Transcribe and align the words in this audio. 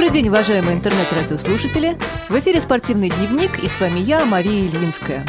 Добрый 0.00 0.14
день, 0.14 0.28
уважаемые 0.30 0.78
интернет-радиослушатели! 0.78 1.98
В 2.30 2.38
эфире 2.40 2.62
«Спортивный 2.62 3.10
дневник» 3.10 3.62
и 3.62 3.68
с 3.68 3.78
вами 3.78 3.98
я, 3.98 4.24
Мария 4.24 4.66
Ильинская. 4.66 5.22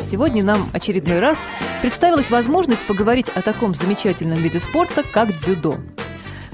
Сегодня 0.00 0.42
нам 0.42 0.70
очередной 0.72 1.20
раз 1.20 1.36
представилась 1.82 2.30
возможность 2.30 2.80
поговорить 2.86 3.28
о 3.28 3.42
таком 3.42 3.74
замечательном 3.74 4.38
виде 4.38 4.58
спорта, 4.58 5.02
как 5.02 5.36
дзюдо. 5.36 5.76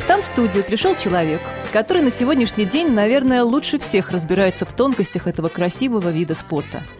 Там 0.08 0.22
в 0.22 0.24
студию 0.24 0.64
пришел 0.64 0.96
человек, 0.96 1.40
который 1.72 2.02
на 2.02 2.10
сегодняшний 2.10 2.64
день, 2.64 2.90
наверное, 2.90 3.44
лучше 3.44 3.78
всех 3.78 4.10
разбирается 4.10 4.64
в 4.66 4.72
тонкостях 4.72 5.28
этого 5.28 5.48
красивого 5.48 6.08
вида 6.08 6.34
спорта– 6.34 6.82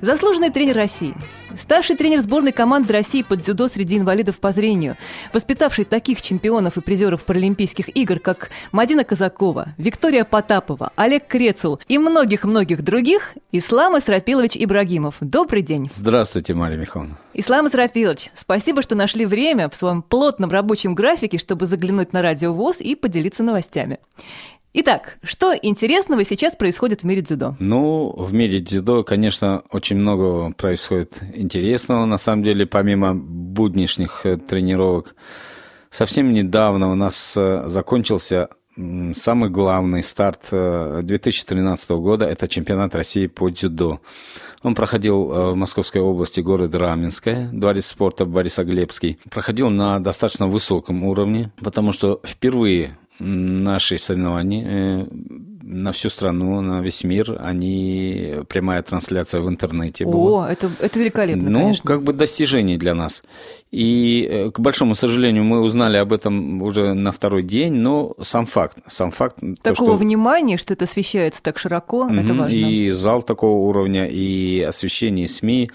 Заслуженный 0.00 0.50
тренер 0.50 0.76
России, 0.76 1.14
старший 1.56 1.96
тренер 1.96 2.20
сборной 2.20 2.52
команды 2.52 2.92
России 2.92 3.22
под 3.22 3.40
дзюдо 3.40 3.66
среди 3.66 3.98
инвалидов 3.98 4.38
по 4.38 4.52
зрению, 4.52 4.96
воспитавший 5.32 5.84
таких 5.84 6.22
чемпионов 6.22 6.76
и 6.76 6.80
призеров 6.80 7.24
Паралимпийских 7.24 7.94
игр, 7.96 8.20
как 8.20 8.50
Мадина 8.70 9.02
Казакова, 9.02 9.74
Виктория 9.76 10.24
Потапова, 10.24 10.92
Олег 10.94 11.26
Крецул 11.26 11.80
и 11.88 11.98
многих-многих 11.98 12.82
других, 12.82 13.34
Ислам 13.50 13.98
Исрапилович 13.98 14.56
Ибрагимов. 14.56 15.16
Добрый 15.20 15.62
день. 15.62 15.90
Здравствуйте, 15.92 16.54
Мария 16.54 16.78
Михайловна. 16.78 17.16
Ислам 17.34 17.66
Исрапилович, 17.66 18.30
спасибо, 18.34 18.82
что 18.82 18.94
нашли 18.94 19.26
время 19.26 19.68
в 19.68 19.74
своем 19.74 20.02
плотном 20.02 20.50
рабочем 20.50 20.94
графике, 20.94 21.38
чтобы 21.38 21.66
заглянуть 21.66 22.12
на 22.12 22.22
радио 22.22 22.52
ВОЗ 22.52 22.80
и 22.80 22.94
поделиться 22.94 23.42
новостями. 23.42 23.98
Итак, 24.80 25.18
что 25.24 25.52
интересного 25.60 26.24
сейчас 26.24 26.54
происходит 26.54 27.00
в 27.00 27.04
мире 27.04 27.20
дзюдо? 27.20 27.56
Ну, 27.58 28.14
в 28.16 28.32
мире 28.32 28.60
дзюдо, 28.60 29.02
конечно, 29.02 29.64
очень 29.72 29.96
много 29.96 30.52
происходит 30.52 31.20
интересного. 31.34 32.04
На 32.04 32.16
самом 32.16 32.44
деле, 32.44 32.64
помимо 32.64 33.12
будничных 33.12 34.24
э, 34.24 34.36
тренировок, 34.36 35.16
совсем 35.90 36.30
недавно 36.30 36.92
у 36.92 36.94
нас 36.94 37.34
э, 37.36 37.64
закончился 37.66 38.50
самый 39.14 39.50
главный 39.50 40.02
старт 40.02 40.48
2013 40.50 41.90
э, 41.90 41.94
года– 41.96 42.24
это 42.26 42.48
чемпионат 42.48 42.94
России 42.94 43.26
по 43.26 43.50
дзюдо. 43.50 44.00
Он 44.62 44.74
проходил 44.74 45.24
в 45.24 45.54
Московской 45.54 46.00
области, 46.00 46.40
город 46.40 46.74
Раменское, 46.74 47.48
дворец 47.52 47.86
спорта 47.86 48.24
Борисоглебский. 48.24 49.18
Проходил 49.30 49.70
на 49.70 50.00
достаточно 50.00 50.48
высоком 50.48 51.04
уровне, 51.04 51.52
потому 51.62 51.92
что 51.92 52.20
впервые 52.24 52.98
наши 53.18 53.98
соревнования 53.98 54.66
э, 54.66 55.06
на 55.70 55.92
всю 55.92 56.08
страну, 56.08 56.60
на 56.62 56.80
весь 56.80 57.04
мир, 57.04 57.36
они 57.40 58.36
прямая 58.48 58.82
трансляция 58.82 59.42
в 59.42 59.48
интернете 59.48 60.06
была. 60.06 60.46
О, 60.46 60.48
это, 60.48 60.70
это 60.80 60.98
великолепно, 60.98 61.50
Ну, 61.50 61.60
конечно. 61.60 61.86
как 61.86 62.02
бы 62.02 62.12
достижение 62.14 62.78
для 62.78 62.94
нас. 62.94 63.22
И, 63.70 64.26
э, 64.30 64.50
к 64.50 64.60
большому 64.60 64.94
сожалению, 64.94 65.44
мы 65.44 65.60
узнали 65.60 65.98
об 65.98 66.12
этом 66.12 66.62
уже 66.62 66.94
на 66.94 67.12
второй 67.12 67.42
день, 67.42 67.74
но 67.74 68.14
сам 68.20 68.46
факт, 68.46 68.78
сам 68.86 69.10
факт... 69.10 69.36
Такого 69.62 69.62
то, 69.62 69.74
что... 69.74 69.96
внимания, 69.96 70.56
что 70.56 70.72
это 70.72 70.84
освещается 70.84 71.42
так 71.42 71.58
широко, 71.58 72.06
угу, 72.06 72.14
это 72.14 72.32
важно. 72.32 72.56
И 72.56 72.90
зал 72.90 73.22
такого 73.22 73.68
уровня, 73.68 74.06
и 74.06 74.62
освещение 74.62 75.28
СМИ 75.28 75.70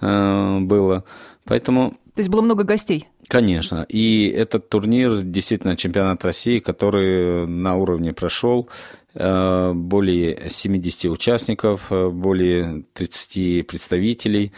э, 0.00 0.58
было. 0.60 1.04
Поэтому... 1.44 1.94
То 2.14 2.20
есть 2.20 2.28
было 2.28 2.42
много 2.42 2.62
гостей? 2.62 3.08
Конечно. 3.26 3.86
И 3.88 4.28
этот 4.28 4.68
турнир 4.68 5.22
действительно 5.22 5.76
чемпионат 5.76 6.24
России, 6.24 6.58
который 6.58 7.46
на 7.46 7.76
уровне 7.76 8.12
прошел. 8.12 8.68
Э, 9.14 9.72
более 9.74 10.48
70 10.48 11.10
участников, 11.10 11.92
э, 11.92 12.08
более 12.08 12.84
30 12.94 13.66
представителей. 13.66 14.52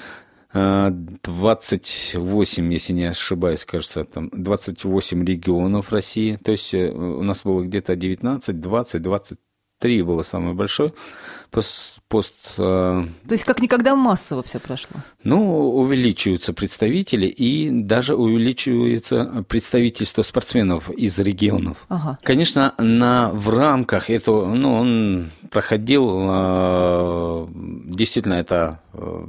28, 0.52 2.70
э, 2.70 2.72
если 2.72 2.92
не 2.92 3.06
ошибаюсь, 3.06 3.64
кажется, 3.64 4.04
там 4.04 4.30
28 4.32 5.24
регионов 5.24 5.92
России. 5.92 6.36
То 6.36 6.52
есть 6.52 6.72
у 6.74 7.22
нас 7.22 7.42
было 7.42 7.64
где-то 7.64 7.96
19, 7.96 8.60
20, 8.60 9.02
20 9.02 9.38
три 9.84 10.00
было 10.00 10.22
самое 10.22 10.54
большое. 10.54 10.94
Пост, 11.50 11.98
пост, 12.08 12.54
э, 12.56 13.06
То 13.28 13.32
есть 13.32 13.44
как 13.44 13.60
никогда 13.60 13.94
массово 13.94 14.42
все 14.42 14.58
прошло? 14.58 14.96
Ну, 15.24 15.74
увеличиваются 15.74 16.54
представители 16.54 17.26
и 17.26 17.68
даже 17.70 18.16
увеличивается 18.16 19.44
представительство 19.46 20.22
спортсменов 20.22 20.88
из 20.88 21.18
регионов. 21.18 21.76
Ага. 21.90 22.18
Конечно, 22.22 22.74
на, 22.78 23.30
в 23.30 23.50
рамках 23.50 24.08
этого, 24.08 24.54
ну, 24.54 24.72
он 24.72 25.30
проходил, 25.50 26.08
э, 26.30 27.46
действительно, 27.84 28.34
это 28.34 28.80
э, 28.94 29.26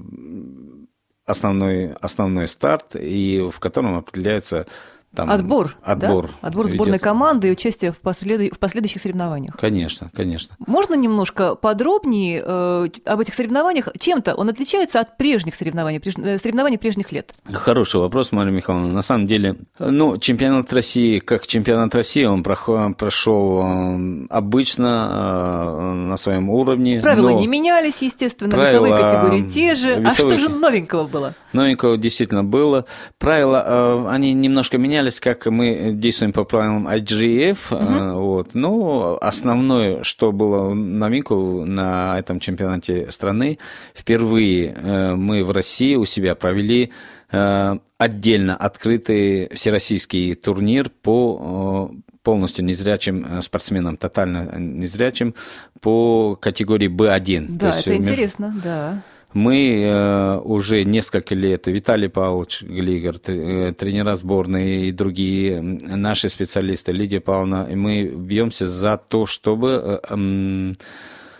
основной, 1.25 1.91
основной 1.99 2.47
старт, 2.47 2.95
и 2.95 3.45
в 3.51 3.59
котором 3.59 3.97
определяются 3.97 4.67
там 5.15 5.31
отбор, 5.31 5.75
отбор, 5.81 6.27
да? 6.27 6.47
отбор 6.47 6.67
сборной 6.67 6.97
идет. 6.97 7.03
команды 7.03 7.47
и 7.47 7.51
участие 7.51 7.91
в, 7.91 7.99
послед... 7.99 8.53
в 8.53 8.59
последующих 8.59 9.01
соревнованиях. 9.01 9.55
Конечно, 9.57 10.11
конечно. 10.13 10.55
Можно 10.59 10.95
немножко 10.95 11.55
подробнее 11.55 12.43
э, 12.45 12.87
об 13.05 13.19
этих 13.19 13.33
соревнованиях? 13.33 13.89
Чем-то 13.97 14.35
он 14.35 14.49
отличается 14.49 14.99
от 14.99 15.17
прежних 15.17 15.55
соревнований, 15.55 15.99
преж... 15.99 16.15
Э, 16.17 16.37
соревнований 16.37 16.77
прежних 16.77 17.11
лет? 17.11 17.33
Хороший 17.51 17.99
вопрос, 17.99 18.31
Мария 18.31 18.53
Михайловна. 18.53 18.93
На 18.93 19.01
самом 19.01 19.27
деле, 19.27 19.55
ну, 19.79 20.17
чемпионат 20.17 20.71
России, 20.73 21.19
как 21.19 21.47
чемпионат 21.47 21.95
России, 21.95 22.25
он 22.25 22.43
прошел 22.43 23.61
э, 23.63 24.27
обычно 24.29 25.09
э, 25.11 25.93
на 25.93 26.17
своем 26.17 26.49
уровне. 26.49 26.99
Правила 27.01 27.29
не 27.29 27.47
менялись, 27.47 28.01
естественно, 28.01 28.51
правила... 28.51 28.85
весовые 28.85 28.97
категории 28.97 29.49
те 29.49 29.75
же. 29.75 29.89
Весовых... 29.95 30.07
А 30.07 30.13
что 30.13 30.37
же 30.37 30.49
новенького 30.49 31.05
было? 31.05 31.33
Новенького 31.55 31.97
действительно 31.97 32.43
было. 32.43 32.85
Правила, 33.17 34.11
они 34.11 34.33
немножко 34.33 34.77
менялись 34.77 35.19
как 35.19 35.45
мы 35.47 35.91
действуем 35.93 36.33
по 36.33 36.43
правилам 36.43 36.87
IGF. 36.87 37.57
Угу. 37.71 38.21
Вот. 38.21 38.49
Ну, 38.53 39.17
основное, 39.21 40.03
что 40.03 40.31
было 40.31 40.73
новинку 40.73 41.65
на 41.65 42.19
этом 42.19 42.39
чемпионате 42.39 43.11
страны, 43.11 43.57
впервые 43.95 44.73
э, 44.73 45.15
мы 45.15 45.43
в 45.43 45.51
России 45.51 45.95
у 45.95 46.05
себя 46.05 46.35
провели 46.35 46.91
э, 47.31 47.77
отдельно 47.97 48.55
открытый 48.55 49.49
всероссийский 49.53 50.35
турнир 50.35 50.89
по 50.89 51.91
полностью 52.23 52.65
незрячим 52.65 53.41
спортсменам, 53.41 53.97
тотально 53.97 54.57
незрячим 54.57 55.35
по 55.79 56.35
категории 56.35 56.89
B1. 56.89 57.45
Да, 57.49 57.69
это 57.69 57.91
есть, 57.91 58.07
интересно, 58.09 58.53
да. 58.63 59.01
Мы 59.35 59.81
э, 59.81 60.37
уже 60.45 60.85
несколько 60.85 61.35
лет, 61.35 61.67
Виталий 61.67 62.07
Павлович 62.07 62.61
Глигер, 62.61 63.17
э, 63.27 63.73
тренера 63.73 64.15
сборной 64.15 64.87
и 64.87 64.91
другие 64.93 65.61
наши 65.61 66.29
специалисты, 66.29 66.93
Лидия 66.93 67.19
Павловна, 67.19 67.67
мы 67.69 68.05
бьемся 68.05 68.65
за 68.65 68.95
то, 68.95 69.25
чтобы 69.25 69.99
э, 70.09 70.73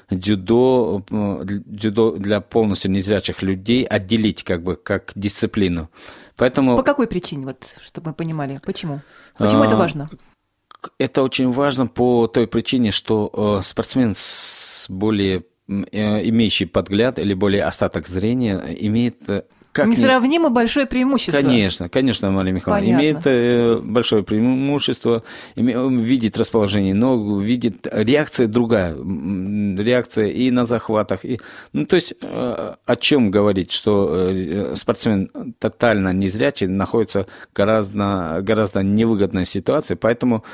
дзюдо, 0.09 1.05
дзюдо 1.09 2.11
для 2.17 2.41
полностью 2.41 2.91
незрячих 2.91 3.41
людей 3.41 3.85
отделить 3.85 4.43
как 4.43 4.61
бы 4.61 4.75
как 4.75 5.13
дисциплину. 5.15 5.89
Поэтому... 6.35 6.75
По 6.75 6.83
какой 6.83 7.07
причине, 7.07 7.45
вот, 7.45 7.77
чтобы 7.81 8.09
мы 8.09 8.13
понимали, 8.13 8.59
почему? 8.65 8.99
Почему 9.37 9.61
а, 9.61 9.67
это 9.67 9.77
важно? 9.77 10.09
Это 10.97 11.23
очень 11.23 11.49
важно 11.49 11.87
по 11.87 12.27
той 12.27 12.45
причине, 12.45 12.91
что 12.91 13.61
спортсмен 13.63 14.15
с 14.17 14.85
более 14.89 15.37
Э, 15.37 15.54
имеющий 15.67 16.65
подгляд 16.65 17.19
или 17.19 17.33
более 17.33 17.63
остаток 17.63 18.07
зрения 18.07 18.59
имеет 18.79 19.29
э, 19.29 19.43
как 19.75 19.87
Несравнимо 19.87 20.47
не... 20.47 20.53
большое 20.53 20.85
преимущество. 20.85 21.41
Конечно, 21.41 21.89
конечно, 21.89 22.31
Мария 22.31 22.53
Михайловна. 22.53 22.85
Понятно. 22.85 23.01
Имеет 23.01 23.27
э, 23.27 23.81
большое 23.83 24.23
преимущество, 24.23 25.23
видит 25.57 26.37
расположение 26.37 26.93
ног, 26.93 27.43
видит 27.43 27.85
реакция 27.91 28.47
другая, 28.47 28.95
реакция 28.95 30.27
и 30.27 30.49
на 30.49 30.63
захватах. 30.63 31.25
И, 31.25 31.41
ну, 31.73 31.85
то 31.85 31.97
есть, 31.97 32.13
о 32.21 32.95
чем 32.97 33.31
говорить, 33.31 33.73
что 33.73 34.73
спортсмен 34.75 35.29
тотально 35.59 36.13
незрячий 36.13 36.67
находится 36.67 37.27
гораздо, 37.53 38.39
гораздо 38.43 38.81
невыгодной 38.81 39.45
ситуации, 39.45 39.95
поэтому 39.95 40.45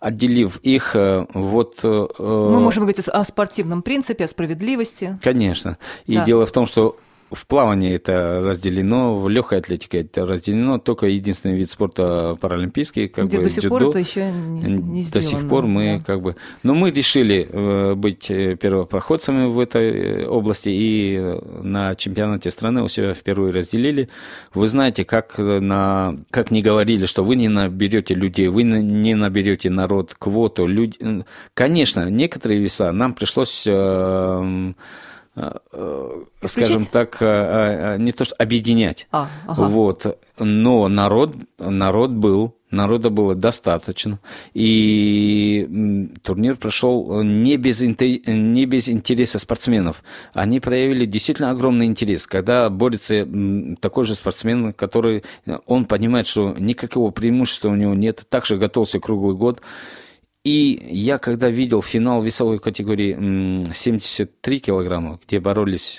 отделив 0.00 0.58
их, 0.62 0.94
э, 0.94 1.26
вот... 1.34 1.80
Э, 1.82 2.06
Мы 2.18 2.60
можем 2.60 2.84
говорить 2.84 3.08
о 3.08 3.24
спортивном 3.24 3.82
принципе, 3.82 4.26
о 4.26 4.28
справедливости. 4.28 5.18
Конечно. 5.20 5.78
И 6.06 6.14
да. 6.14 6.24
дело 6.24 6.46
в 6.46 6.52
том, 6.52 6.66
что 6.66 6.96
в 7.30 7.46
плавании 7.46 7.92
это 7.92 8.40
разделено, 8.44 9.18
в 9.18 9.28
легкой 9.28 9.58
атлетике 9.58 10.00
это 10.00 10.26
разделено, 10.26 10.78
только 10.78 11.06
единственный 11.06 11.56
вид 11.56 11.70
спорта 11.70 12.36
паралимпийский, 12.40 13.08
как 13.08 13.26
Где 13.26 13.38
бы 13.38 13.44
до 13.44 13.50
сих 13.50 13.60
дзюдо. 13.60 13.78
пор 13.78 13.88
это 13.88 13.98
еще 13.98 14.30
не, 14.30 14.72
не 14.72 15.02
сделано. 15.02 15.12
До 15.12 15.22
сих 15.22 15.48
пор 15.48 15.66
мы 15.66 15.98
да. 15.98 16.04
как 16.04 16.22
бы... 16.22 16.36
Но 16.62 16.74
мы 16.74 16.90
решили 16.90 17.48
э, 17.50 17.94
быть 17.94 18.30
э, 18.30 18.56
первопроходцами 18.56 19.46
в 19.46 19.58
этой 19.60 20.26
области 20.26 20.70
и 20.70 21.38
на 21.62 21.94
чемпионате 21.96 22.50
страны 22.50 22.82
у 22.82 22.88
себя 22.88 23.14
впервые 23.14 23.52
разделили. 23.52 24.08
Вы 24.54 24.66
знаете, 24.66 25.04
как, 25.04 25.38
на, 25.38 26.16
как 26.30 26.50
не 26.50 26.62
говорили, 26.62 27.06
что 27.06 27.24
вы 27.24 27.36
не 27.36 27.48
наберете 27.48 28.14
людей, 28.14 28.48
вы 28.48 28.62
не 28.62 29.14
наберете 29.14 29.70
народ, 29.70 30.14
квоту, 30.18 30.66
люди... 30.66 30.96
Конечно, 31.54 32.08
некоторые 32.08 32.60
веса 32.60 32.92
нам 32.92 33.12
пришлось 33.14 33.66
э, 35.72 36.22
скажем 36.44 36.86
так, 36.86 37.20
не 37.20 38.12
то 38.12 38.24
что 38.24 38.34
объединять. 38.36 39.06
А, 39.12 39.28
ага. 39.46 39.68
Вот. 39.68 40.18
Но 40.38 40.88
народ, 40.88 41.34
народ 41.58 42.10
был, 42.10 42.54
народа 42.70 43.10
было 43.10 43.34
достаточно, 43.34 44.20
и 44.54 46.08
турнир 46.22 46.56
прошел 46.56 47.22
не 47.22 47.56
без, 47.56 47.80
не 47.80 48.66
без 48.66 48.88
интереса 48.88 49.38
спортсменов. 49.38 50.02
Они 50.34 50.60
проявили 50.60 51.06
действительно 51.06 51.50
огромный 51.50 51.86
интерес, 51.86 52.26
когда 52.26 52.68
борется 52.70 53.26
такой 53.80 54.04
же 54.04 54.14
спортсмен, 54.14 54.72
который, 54.72 55.24
он 55.66 55.86
понимает, 55.86 56.26
что 56.26 56.54
никакого 56.58 57.10
преимущества 57.10 57.70
у 57.70 57.74
него 57.74 57.94
нет, 57.94 58.24
также 58.28 58.56
готовился 58.56 59.00
круглый 59.00 59.34
год. 59.34 59.60
И 60.48 60.80
я 60.90 61.18
когда 61.18 61.50
видел 61.50 61.82
финал 61.82 62.22
весовой 62.22 62.58
категории 62.58 63.70
73 63.74 64.60
килограмма, 64.60 65.20
где 65.22 65.40
боролись 65.40 65.98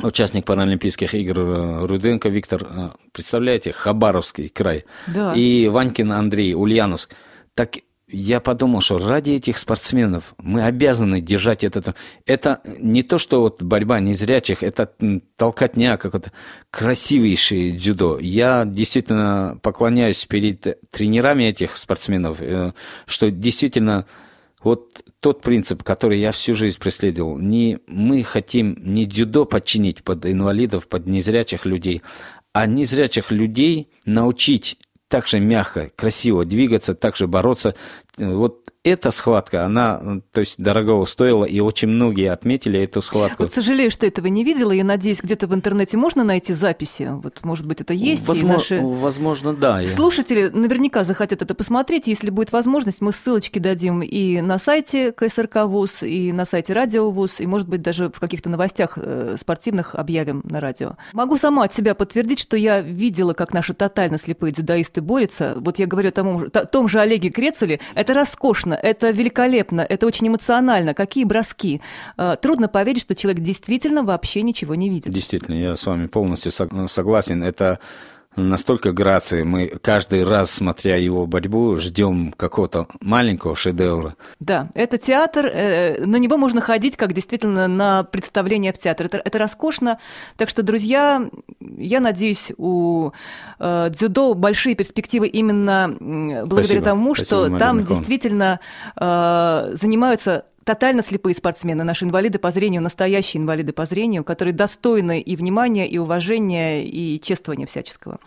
участник 0.00 0.44
Паралимпийских 0.44 1.12
игр 1.12 1.40
э, 1.40 1.86
Руденко 1.86 2.28
Виктор, 2.28 2.62
э, 2.70 2.90
представляете, 3.10 3.72
Хабаровский 3.72 4.48
край, 4.48 4.84
да. 5.08 5.34
и 5.34 5.66
Ванькин 5.66 6.12
Андрей, 6.12 6.54
Ульяновск. 6.54 7.16
Так 7.54 7.78
я 8.08 8.40
подумал, 8.40 8.80
что 8.80 8.98
ради 8.98 9.32
этих 9.32 9.58
спортсменов 9.58 10.34
мы 10.38 10.62
обязаны 10.62 11.20
держать 11.20 11.64
это. 11.64 11.94
Это 12.24 12.60
не 12.78 13.02
то, 13.02 13.18
что 13.18 13.40
вот 13.40 13.62
борьба 13.62 13.98
незрячих, 13.98 14.62
это 14.62 14.92
толкотня, 15.36 15.96
как 15.96 16.14
это 16.14 16.32
красивейшее 16.70 17.72
дзюдо. 17.72 18.18
Я 18.20 18.64
действительно 18.64 19.58
поклоняюсь 19.60 20.24
перед 20.24 20.78
тренерами 20.90 21.44
этих 21.44 21.76
спортсменов, 21.76 22.40
э, 22.40 22.72
что 23.06 23.30
действительно 23.30 24.06
вот 24.62 25.02
тот 25.20 25.42
принцип, 25.42 25.82
который 25.82 26.20
я 26.20 26.30
всю 26.30 26.54
жизнь 26.54 26.78
преследовал, 26.78 27.38
не 27.38 27.78
мы 27.88 28.22
хотим 28.22 28.76
не 28.80 29.06
дзюдо 29.06 29.44
подчинить 29.44 30.04
под 30.04 30.26
инвалидов, 30.26 30.86
под 30.86 31.06
незрячих 31.06 31.66
людей, 31.66 32.02
а 32.52 32.66
незрячих 32.66 33.32
людей 33.32 33.90
научить 34.04 34.78
так 35.08 35.28
же 35.28 35.40
мягко, 35.40 35.90
красиво 35.94 36.44
двигаться, 36.44 36.94
так 36.94 37.16
же 37.16 37.26
бороться. 37.26 37.74
Вот 38.16 38.72
эта 38.86 39.10
схватка, 39.10 39.64
она, 39.64 40.20
то 40.32 40.40
есть, 40.40 40.62
дорого 40.62 41.04
стоила, 41.06 41.44
и 41.44 41.60
очень 41.60 41.88
многие 41.88 42.30
отметили 42.30 42.80
эту 42.80 43.02
схватку. 43.02 43.42
Вот 43.42 43.52
сожалею, 43.52 43.90
что 43.90 44.06
этого 44.06 44.28
не 44.28 44.44
видела. 44.44 44.70
Я 44.70 44.84
надеюсь, 44.84 45.20
где-то 45.20 45.48
в 45.48 45.54
интернете 45.54 45.96
можно 45.96 46.22
найти 46.22 46.54
записи. 46.54 47.08
Вот, 47.10 47.44
может 47.44 47.66
быть, 47.66 47.80
это 47.80 47.92
есть. 47.92 48.26
Возможно, 48.26 48.76
наши... 48.76 48.80
возможно 48.80 49.52
да. 49.54 49.84
Слушатели 49.86 50.48
наверняка 50.52 51.04
захотят 51.04 51.42
это 51.42 51.54
посмотреть. 51.54 52.06
Если 52.06 52.30
будет 52.30 52.52
возможность, 52.52 53.00
мы 53.00 53.12
ссылочки 53.12 53.58
дадим 53.58 54.02
и 54.02 54.40
на 54.40 54.58
сайте 54.58 55.12
КСРК 55.12 55.64
ВУЗ, 55.64 56.04
и 56.04 56.32
на 56.32 56.44
сайте 56.44 56.72
Радио 56.72 57.10
ВУЗ, 57.10 57.40
и, 57.40 57.46
может 57.46 57.68
быть, 57.68 57.82
даже 57.82 58.10
в 58.10 58.20
каких-то 58.20 58.48
новостях 58.50 58.92
э, 58.96 59.36
спортивных 59.38 59.94
объявим 59.94 60.42
на 60.44 60.60
радио. 60.60 60.96
Могу 61.12 61.36
сама 61.36 61.64
от 61.64 61.74
себя 61.74 61.94
подтвердить, 61.94 62.38
что 62.38 62.56
я 62.56 62.80
видела, 62.80 63.32
как 63.32 63.52
наши 63.52 63.74
тотально 63.74 64.18
слепые 64.18 64.52
дзюдоисты 64.52 65.00
борются. 65.00 65.54
Вот 65.56 65.78
я 65.80 65.86
говорю 65.86 66.10
о 66.10 66.12
том, 66.12 66.44
о 66.52 66.64
том 66.64 66.88
же 66.88 67.00
Олеге 67.00 67.30
Крецеле. 67.30 67.80
Это 67.94 68.14
роскошно 68.14 68.75
это 68.82 69.10
великолепно, 69.10 69.80
это 69.80 70.06
очень 70.06 70.28
эмоционально. 70.28 70.94
Какие 70.94 71.24
броски. 71.24 71.80
Э, 72.16 72.36
трудно 72.40 72.68
поверить, 72.68 73.02
что 73.02 73.14
человек 73.14 73.42
действительно 73.42 74.02
вообще 74.02 74.42
ничего 74.42 74.74
не 74.74 74.88
видит. 74.88 75.12
Действительно, 75.12 75.54
я 75.54 75.76
с 75.76 75.86
вами 75.86 76.06
полностью 76.06 76.52
согласен. 76.52 77.42
Это 77.42 77.78
настолько 78.36 78.92
грации. 78.92 79.42
Мы 79.42 79.68
каждый 79.82 80.22
раз, 80.22 80.50
смотря 80.50 80.96
его 80.96 81.26
борьбу, 81.26 81.76
ждем 81.76 82.32
какого-то 82.36 82.86
маленького 83.00 83.56
шедевра. 83.56 84.14
Да, 84.40 84.68
это 84.74 84.98
театр, 84.98 85.46
э, 85.46 86.04
на 86.04 86.16
него 86.16 86.36
можно 86.36 86.60
ходить 86.60 86.96
как 86.96 87.12
действительно 87.12 87.68
на 87.68 88.04
представление 88.04 88.72
в 88.72 88.78
театр. 88.78 89.06
Это, 89.06 89.22
это 89.24 89.38
роскошно. 89.38 89.98
Так 90.36 90.48
что, 90.48 90.62
друзья, 90.62 91.28
я 91.60 92.00
надеюсь, 92.00 92.52
у 92.56 93.10
э, 93.58 93.88
дзюдо 93.90 94.34
большие 94.34 94.74
перспективы 94.74 95.28
именно 95.28 95.96
благодаря 95.98 96.64
спасибо, 96.64 96.84
тому, 96.84 97.14
спасибо, 97.14 97.26
что 97.26 97.42
Мария 97.42 97.58
там 97.58 97.78
Михайловна. 97.78 97.96
действительно 97.96 98.60
э, 98.96 99.70
занимаются 99.74 100.44
тотально 100.66 101.04
слепые 101.04 101.34
спортсмены, 101.34 101.84
наши 101.84 102.04
инвалиды 102.04 102.38
по 102.40 102.50
зрению, 102.50 102.82
настоящие 102.82 103.40
инвалиды 103.40 103.72
по 103.72 103.86
зрению, 103.86 104.24
которые 104.24 104.52
достойны 104.52 105.20
и 105.20 105.36
внимания, 105.36 105.88
и 105.88 105.96
уважения, 105.96 106.84
и 106.84 107.20
чествования 107.20 107.66
всяческого. 107.66 108.18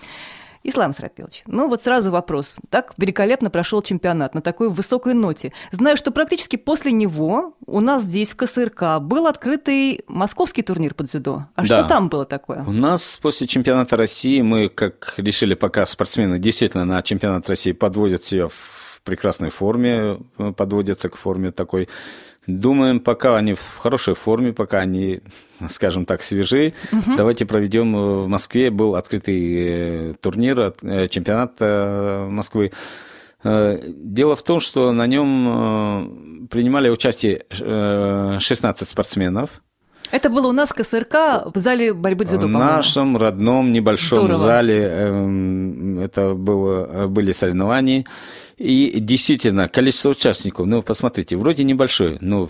Ислам 0.64 0.94
Срапилович, 0.94 1.44
ну 1.48 1.68
вот 1.70 1.82
сразу 1.82 2.12
вопрос. 2.12 2.56
Так 2.70 2.94
великолепно 2.98 3.50
прошел 3.50 3.82
чемпионат 3.82 4.36
на 4.36 4.42
такой 4.42 4.70
высокой 4.70 5.14
ноте. 5.14 5.54
Знаю, 5.72 5.96
что 5.98 6.12
практически 6.12 6.56
после 6.56 6.92
него 6.92 7.56
у 7.66 7.80
нас 7.80 8.04
здесь 8.04 8.30
в 8.30 8.36
КСРК 8.36 9.00
был 9.02 9.28
открытый 9.28 10.02
московский 10.08 10.62
турнир 10.62 10.94
по 10.94 11.04
дзюдо. 11.04 11.48
А 11.56 11.62
да. 11.62 11.66
что 11.66 11.84
там 11.88 12.10
было 12.10 12.26
такое? 12.26 12.64
У 12.66 12.72
нас 12.72 13.18
после 13.22 13.48
чемпионата 13.48 13.96
России 13.96 14.42
мы, 14.42 14.70
как 14.70 15.14
решили, 15.18 15.56
пока 15.56 15.86
спортсмены 15.86 16.40
действительно 16.40 16.86
на 16.86 17.02
чемпионат 17.04 17.50
России 17.50 17.72
подводят 17.72 18.24
себя 18.24 18.48
в 18.48 19.02
прекрасной 19.04 19.50
форме, 19.50 20.20
подводятся 20.58 21.10
к 21.10 21.16
форме 21.16 21.52
такой 21.52 21.88
Думаем, 22.58 23.00
пока 23.00 23.38
они 23.38 23.54
в 23.54 23.78
хорошей 23.78 24.16
форме, 24.16 24.54
пока 24.54 24.80
они, 24.80 25.22
скажем 25.68 26.06
так, 26.06 26.24
свежи, 26.24 26.74
угу. 26.92 27.16
давайте 27.16 27.46
проведем 27.46 27.96
э, 27.96 28.24
в 28.24 28.28
Москве. 28.28 28.72
Был 28.72 28.96
открытый 28.96 29.54
э, 29.54 30.14
турнир, 30.20 30.74
э, 30.82 31.08
чемпионат 31.08 31.60
Москвы. 32.30 32.72
Дело 33.42 34.36
в 34.36 34.44
том, 34.44 34.60
что 34.60 34.92
на 34.92 35.08
нем 35.08 36.48
принимали 36.52 36.90
участие 36.90 37.46
16 37.50 38.86
спортсменов. 38.86 39.62
Это 40.12 40.30
было 40.30 40.48
у 40.48 40.52
нас 40.52 40.74
КСРК 40.74 41.46
в 41.54 41.58
зале 41.58 41.94
борьбы 41.94 42.26
дзюдо, 42.26 42.48
В 42.48 42.50
нашем 42.50 43.16
родном 43.16 43.72
небольшом 43.72 44.26
Здорово. 44.26 44.40
зале 44.40 44.82
эм, 44.84 46.00
это 46.00 46.34
было, 46.34 47.08
были 47.08 47.32
соревнования. 47.32 48.04
И 48.60 49.00
действительно, 49.00 49.70
количество 49.70 50.10
участников, 50.10 50.66
ну, 50.68 50.82
посмотрите, 50.84 51.38
вроде 51.38 51.64
небольшое, 51.64 52.18
но 52.20 52.50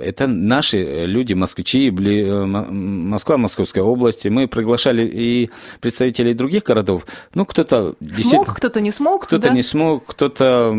это 0.00 0.26
наши 0.26 1.04
люди, 1.06 1.32
москвичи, 1.34 1.88
э, 1.88 2.44
Москва, 2.44 3.36
Московская 3.36 3.82
область. 3.82 4.26
Мы 4.26 4.46
приглашали 4.48 5.04
и 5.06 5.50
представителей 5.80 6.34
других 6.34 6.64
городов. 6.64 7.06
Ну, 7.34 7.44
кто-то. 7.44 7.94
Смог, 8.12 8.54
кто-то 8.54 8.80
не 8.80 8.90
смог, 8.90 9.26
Кто-то 9.26 9.48
да? 9.48 9.54
не 9.54 9.62
смог, 9.62 10.04
кто-то 10.06 10.74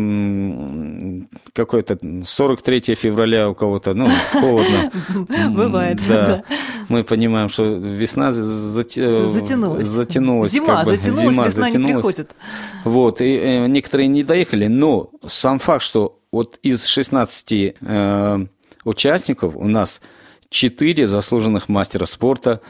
какой-то 1.52 1.98
43 2.24 2.94
февраля 2.94 3.48
у 3.48 3.54
кого-то, 3.54 3.94
ну, 3.94 4.08
холодно. 4.32 4.90
Бывает, 5.50 6.00
да. 6.08 6.42
Мы 6.88 7.02
понимаем, 7.02 7.48
что 7.48 7.64
весна 7.64 8.32
затянулась. 8.32 9.86
затянулась 9.86 10.52
зима 10.52 10.84
затянулась, 10.84 11.56
весна 11.56 11.70
не 11.70 11.92
приходит. 11.92 12.34
Вот, 12.84 13.20
и 13.20 13.24
э, 13.24 13.66
некоторые 13.66 14.08
не 14.08 14.22
доехали, 14.22 14.65
но 14.68 15.10
сам 15.26 15.58
факт, 15.58 15.82
что 15.82 16.18
вот 16.32 16.58
из 16.62 16.86
16 16.86 17.74
э, 17.80 18.46
участников 18.84 19.56
у 19.56 19.66
нас 19.66 20.00
4 20.50 21.06
заслуженных 21.06 21.68
мастера 21.68 22.04
спорта, 22.04 22.60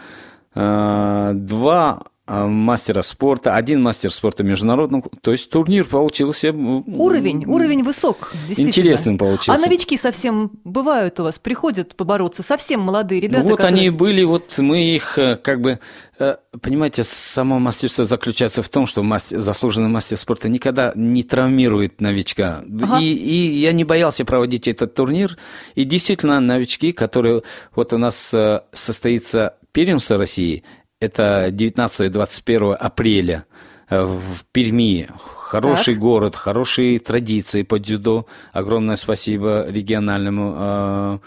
э, 0.54 1.30
2 1.34 1.74
а, 1.74 2.02
мастера 2.26 3.02
спорта, 3.02 3.54
один 3.54 3.82
мастер 3.82 4.10
спорта 4.10 4.42
международного. 4.42 5.04
То 5.20 5.30
есть 5.32 5.48
турнир 5.48 5.84
получился... 5.84 6.50
Уровень, 6.50 7.44
уровень 7.46 7.84
высок, 7.84 8.32
действительно. 8.48 8.68
Интересным 8.68 9.18
получился. 9.18 9.52
А 9.52 9.64
новички 9.64 9.96
совсем 9.96 10.50
бывают 10.64 11.20
у 11.20 11.24
вас, 11.24 11.38
приходят 11.38 11.94
побороться, 11.94 12.42
совсем 12.42 12.80
молодые 12.80 13.20
ребята, 13.20 13.44
ну, 13.44 13.50
вот 13.50 13.56
которые... 13.58 13.80
они 13.80 13.90
были, 13.90 14.24
вот 14.24 14.58
мы 14.58 14.94
их 14.94 15.18
э, 15.18 15.36
как 15.36 15.60
бы... 15.60 15.78
Э, 16.18 16.36
понимаете, 16.60 17.04
само 17.04 17.60
мастерство 17.60 18.04
заключается 18.04 18.62
в 18.62 18.68
том, 18.68 18.86
что 18.86 19.04
мастер, 19.04 19.38
заслуженный 19.38 19.88
мастер 19.88 20.16
спорта 20.16 20.48
никогда 20.48 20.92
не 20.96 21.22
травмирует 21.22 22.00
новичка. 22.00 22.64
Ага. 22.82 22.98
И, 23.00 23.04
и 23.04 23.58
я 23.60 23.72
не 23.72 23.84
боялся 23.84 24.24
проводить 24.24 24.66
этот 24.66 24.94
турнир. 24.94 25.36
И 25.76 25.84
действительно, 25.84 26.40
новички, 26.40 26.90
которые... 26.92 27.42
Вот 27.74 27.92
у 27.92 27.98
нас 27.98 28.34
э, 28.34 28.62
состоится 28.72 29.54
первенство 29.72 30.16
России, 30.16 30.64
это 31.00 31.48
19-21 31.50 32.74
апреля 32.74 33.44
э, 33.88 34.02
в 34.04 34.44
Перми. 34.52 35.08
Хороший 35.18 35.94
так. 35.94 36.02
город, 36.02 36.34
хорошие 36.34 36.98
традиции 36.98 37.62
по 37.62 37.78
дзюдо. 37.78 38.26
Огромное 38.52 38.96
спасибо 38.96 39.66
региональному 39.68 40.54
э, 40.58 41.18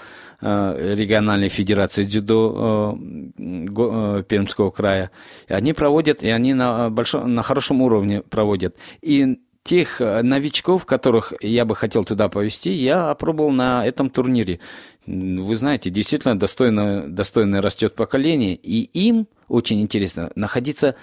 э, 0.42 0.96
региональной 0.96 1.50
федерации 1.50 2.04
дзюдо 2.04 2.98
Пермского 3.38 4.72
края. 4.72 5.12
Они 5.48 5.74
проводят, 5.74 6.24
и 6.24 6.30
они 6.30 6.54
на, 6.54 6.90
большом, 6.90 7.34
на 7.34 7.44
хорошем 7.44 7.82
уровне 7.82 8.22
проводят. 8.24 8.76
И 9.02 9.40
тех 9.70 10.00
новичков, 10.00 10.88
которых 10.88 11.32
я 11.42 11.64
бы 11.64 11.76
хотел 11.76 12.04
туда 12.04 12.28
повести, 12.28 12.72
я 12.72 13.12
опробовал 13.12 13.52
на 13.52 13.86
этом 13.86 14.10
турнире. 14.10 14.60
Вы 15.06 15.56
знаете, 15.56 15.92
действительно 15.92 16.40
достойно, 16.40 17.08
достойно 17.08 17.62
растет 17.62 17.94
поколение, 17.94 18.56
и 18.56 18.90
им 19.08 19.28
очень 19.48 19.80
интересно 19.80 20.32
находиться 20.34 20.96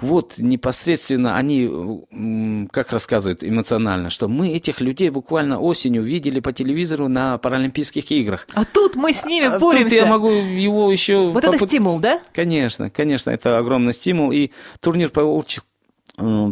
вот 0.00 0.38
непосредственно 0.38 1.36
они, 1.36 2.66
как 2.72 2.90
рассказывают 2.90 3.44
эмоционально, 3.44 4.10
что 4.10 4.26
мы 4.26 4.48
этих 4.48 4.80
людей 4.80 5.10
буквально 5.10 5.60
осенью 5.60 6.02
видели 6.02 6.40
по 6.40 6.52
телевизору 6.52 7.06
на 7.06 7.38
Паралимпийских 7.38 8.10
играх. 8.10 8.48
А 8.54 8.64
тут 8.64 8.96
мы 8.96 9.12
с 9.12 9.24
ними 9.24 9.46
а 9.46 9.58
боремся. 9.60 9.96
Тут 9.96 10.04
я 10.04 10.06
могу 10.06 10.30
его 10.30 10.90
еще... 10.90 11.30
Вот 11.30 11.44
попыт... 11.44 11.60
это 11.60 11.68
стимул, 11.68 12.00
да? 12.00 12.20
Конечно, 12.32 12.90
конечно, 12.90 13.30
это 13.30 13.58
огромный 13.58 13.92
стимул. 13.92 14.32
И 14.32 14.50
турнир 14.80 15.10
получил 15.10 15.62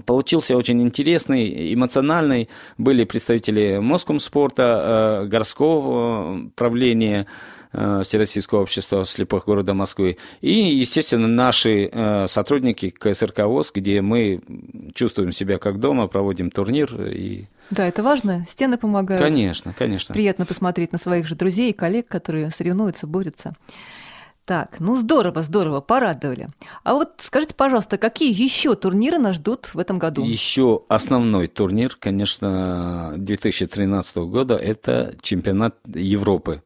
получился 0.07 0.57
очень 0.57 0.81
интересный, 0.83 1.75
эмоциональный. 1.75 2.49
Были 2.79 3.05
представители 3.05 3.79
Москомспорта, 3.79 5.27
городского 5.27 6.51
правления, 6.55 7.27
Всероссийского 7.71 8.63
общества 8.63 9.05
слепых 9.05 9.45
города 9.45 9.75
Москвы. 9.75 10.17
И, 10.41 10.53
естественно, 10.53 11.29
наши 11.29 11.91
сотрудники 12.27 12.89
КСРК 12.89 13.41
ВОЗ, 13.41 13.73
где 13.75 14.01
мы 14.01 14.41
чувствуем 14.95 15.33
себя 15.33 15.59
как 15.59 15.79
дома, 15.79 16.07
проводим 16.07 16.51
турнир 16.51 16.95
и 17.03 17.45
да, 17.71 17.87
это 17.87 18.03
важно. 18.03 18.47
Стены 18.49 18.79
помогают. 18.79 19.23
Конечно, 19.23 19.75
конечно. 19.79 20.15
Приятно 20.15 20.47
посмотреть 20.47 20.93
на 20.93 20.97
своих 20.97 21.27
же 21.27 21.35
друзей 21.35 21.69
и 21.69 21.75
коллег, 21.75 22.09
которые 22.09 22.51
соревнуются, 22.51 23.07
борются. 23.07 23.53
Так, 24.49 24.81
ну 24.81 24.97
здорово, 24.97 25.43
здорово, 25.43 25.83
порадовали. 25.83 26.49
А 26.83 26.95
вот 26.95 27.17
скажите, 27.19 27.55
пожалуйста, 27.55 27.99
какие 27.99 28.33
еще 28.33 28.75
турниры 28.77 29.19
нас 29.19 29.37
ждут 29.37 29.75
в 29.75 29.79
этом 29.79 29.99
году? 29.99 30.25
Еще 30.25 30.85
основной 30.89 31.49
турнир, 31.49 31.95
конечно, 32.01 33.13
2013 33.19 34.17
года– 34.17 34.55
это 34.57 35.15
чемпионат 35.21 35.77
Европы. 35.87 36.63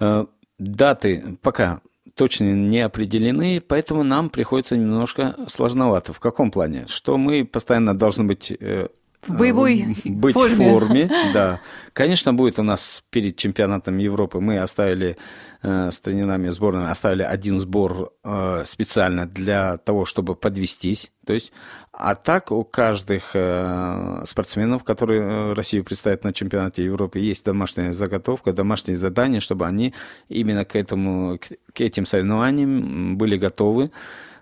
Э, 0.00 0.26
даты 0.58 1.38
пока 1.40 1.82
точно 2.16 2.52
не 2.52 2.80
определены, 2.80 3.60
поэтому 3.60 4.02
нам 4.02 4.28
приходится 4.28 4.76
немножко 4.76 5.36
сложновато. 5.46 6.12
В 6.12 6.18
каком 6.18 6.50
плане? 6.50 6.86
Что 6.88 7.16
мы 7.16 7.44
постоянно 7.44 7.96
должны 7.96 8.24
быть 8.24 8.50
э, 8.50 8.88
в 9.26 9.36
боевой 9.36 9.96
быть 10.04 10.34
форме. 10.34 10.54
в 10.54 10.58
форме, 10.58 11.10
да. 11.34 11.60
Конечно, 11.92 12.32
будет 12.32 12.58
у 12.58 12.62
нас 12.62 13.02
перед 13.10 13.36
чемпионатом 13.36 13.98
Европы. 13.98 14.38
Мы 14.40 14.58
оставили 14.58 15.16
э, 15.62 15.90
с 15.90 16.00
тренерами 16.00 16.48
сборной 16.50 16.90
оставили 16.90 17.22
один 17.22 17.58
сбор 17.58 18.12
э, 18.22 18.62
специально 18.64 19.26
для 19.26 19.78
того, 19.78 20.04
чтобы 20.04 20.36
подвестись. 20.36 21.10
То 21.26 21.32
есть, 21.32 21.52
а 21.92 22.14
так 22.14 22.52
у 22.52 22.64
каждых 22.64 23.30
э, 23.34 24.22
спортсменов, 24.24 24.84
которые 24.84 25.22
э, 25.22 25.52
Россию 25.54 25.84
представят 25.84 26.24
на 26.24 26.32
чемпионате 26.32 26.84
Европы, 26.84 27.18
есть 27.18 27.44
домашняя 27.44 27.92
заготовка, 27.92 28.52
домашние 28.52 28.96
задания, 28.96 29.40
чтобы 29.40 29.66
они 29.66 29.94
именно 30.28 30.64
к 30.64 30.76
этому, 30.76 31.38
к, 31.38 31.48
к 31.74 31.80
этим 31.80 32.06
соревнованиям 32.06 33.18
были 33.18 33.36
готовы. 33.36 33.90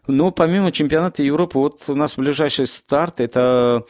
Но 0.06 0.30
помимо 0.30 0.70
чемпионата 0.70 1.22
Европы, 1.22 1.58
вот 1.58 1.82
у 1.88 1.94
нас 1.94 2.16
ближайший 2.16 2.66
старт 2.66 3.20
это 3.20 3.84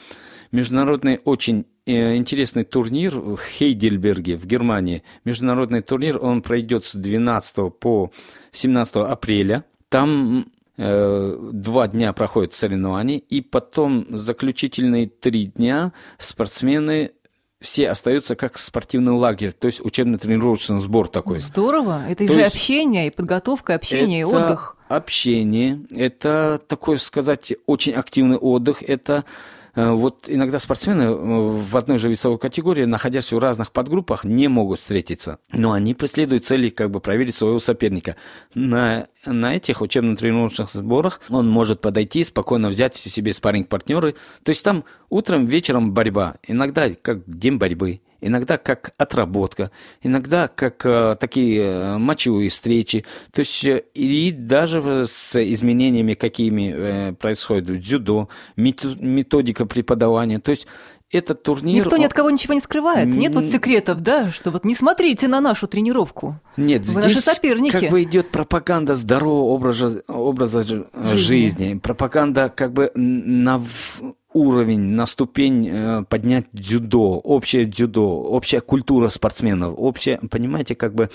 международный 0.57 1.21
очень 1.25 1.67
э, 1.85 2.17
интересный 2.17 2.65
турнир 2.65 3.17
в 3.19 3.39
Хейдельберге 3.39 4.37
в 4.37 4.47
Германии. 4.47 5.03
Международный 5.25 5.83
турнир, 5.83 6.19
он 6.23 6.43
пройдет 6.43 6.87
с 6.87 6.95
12 6.95 7.75
по 7.79 8.11
17 8.53 8.97
апреля. 8.97 9.65
Там 9.91 10.47
э, 10.79 11.51
два 11.53 11.89
дня 11.89 12.13
проходят 12.13 12.55
соревнования, 12.55 13.19
и 13.19 13.43
потом 13.43 14.07
заключительные 14.11 15.07
три 15.07 15.47
дня 15.47 15.93
спортсмены 16.19 17.13
все 17.61 17.89
остаются 17.89 18.37
как 18.37 18.59
спортивный 18.59 19.13
лагерь, 19.13 19.53
то 19.53 19.67
есть 19.67 19.85
учебно-тренировочный 19.85 20.79
сбор 20.81 21.09
такой. 21.09 21.41
Здорово. 21.41 22.05
Это 22.09 22.27
то 22.27 22.33
же 22.33 22.43
общение, 22.43 23.09
и 23.09 23.11
подготовка, 23.11 23.75
общение, 23.75 24.21
и 24.21 24.25
отдых. 24.25 24.77
Общение, 24.89 25.81
это 25.91 26.61
такой 26.69 26.99
сказать 26.99 27.55
очень 27.67 27.95
активный 27.95 28.37
отдых, 28.37 28.83
это 28.83 29.25
вот 29.77 30.25
иногда 30.27 30.59
спортсмены 30.59 31.03
э, 31.03 31.15
в 31.15 31.77
одной 31.77 31.99
же 31.99 32.09
весовой 32.09 32.39
категории, 32.39 32.85
находясь 32.85 33.31
в 33.31 33.39
разных 33.39 33.73
подгруппах, 33.73 34.25
не 34.25 34.49
могут 34.49 34.81
встретиться. 34.81 35.39
Но 35.53 35.73
они 35.73 35.93
преследуют 35.93 36.47
цели 36.47 36.71
как 36.71 36.91
бы 36.91 37.01
проверить 37.01 37.35
своего 37.35 37.59
соперника. 37.59 38.17
На, 38.55 39.09
на 39.27 39.55
этих 39.55 39.83
учебно-тренировочных 39.83 40.71
сборах 40.71 41.21
он 41.29 41.49
может 41.49 41.83
подойти, 41.83 42.25
спокойно 42.25 42.71
взять 42.71 42.97
себе 42.97 43.35
спарринг-партнеры. 43.35 44.15
То 44.43 44.51
есть 44.51 44.65
там 44.65 44.85
утром, 45.11 45.45
вечером 45.45 45.93
борьба. 45.93 46.37
Иногда 46.47 46.89
как 46.91 47.29
день 47.29 47.59
борьбы 47.59 48.01
иногда 48.21 48.59
как 48.59 48.93
отработка, 48.99 49.71
иногда 50.03 50.49
как 50.49 50.85
э, 50.85 51.17
такие 51.19 51.63
э, 51.63 51.99
мочевые 51.99 52.51
встречи, 52.51 53.05
то 53.33 53.41
есть 53.41 53.65
э, 53.65 53.85
и 53.95 54.33
даже 54.33 55.07
с 55.07 55.41
изменениями, 55.43 56.15
какими 56.15 56.75
э, 56.75 57.13
происходят 57.13 57.69
в 57.69 57.79
дзюдо, 57.79 58.29
методика 58.57 59.67
преподавания, 59.67 60.39
то 60.39 60.51
есть 60.51 60.67
этот 61.11 61.43
турнир... 61.43 61.85
Никто 61.85 61.97
ни 61.97 62.05
от 62.05 62.13
кого 62.13 62.31
ничего 62.31 62.55
не 62.55 62.61
скрывает. 62.61 63.07
Нет 63.07 63.35
вот 63.35 63.45
секретов, 63.45 64.01
да, 64.01 64.31
что 64.33 64.51
вот 64.51 64.65
не 64.65 64.75
смотрите 64.75 65.29
на 65.29 65.41
нашу 65.41 65.69
тренировку. 65.69 66.41
Нет, 66.57 66.85
Вы 66.85 67.03
здесь 67.03 67.21
соперники. 67.21 67.73
как 67.79 67.91
бы 67.91 68.03
идет 68.03 68.31
пропаганда 68.31 68.97
здорового 68.97 69.45
образа, 69.45 70.03
образа 70.09 70.63
жизни. 70.63 71.15
жизни. 71.15 71.79
Пропаганда 71.79 72.49
как 72.49 72.73
бы 72.73 72.91
на 72.95 73.63
уровень, 74.37 74.81
на 74.81 75.07
ступень 75.07 75.69
э, 75.69 76.05
поднять 76.09 76.47
дзюдо, 76.53 77.19
общее 77.19 77.65
дзюдо, 77.65 78.23
общая 78.23 78.61
культура 78.61 79.09
спортсменов, 79.09 79.75
общее, 79.77 80.19
понимаете, 80.31 80.75
как 80.75 80.95
бы 80.95 81.11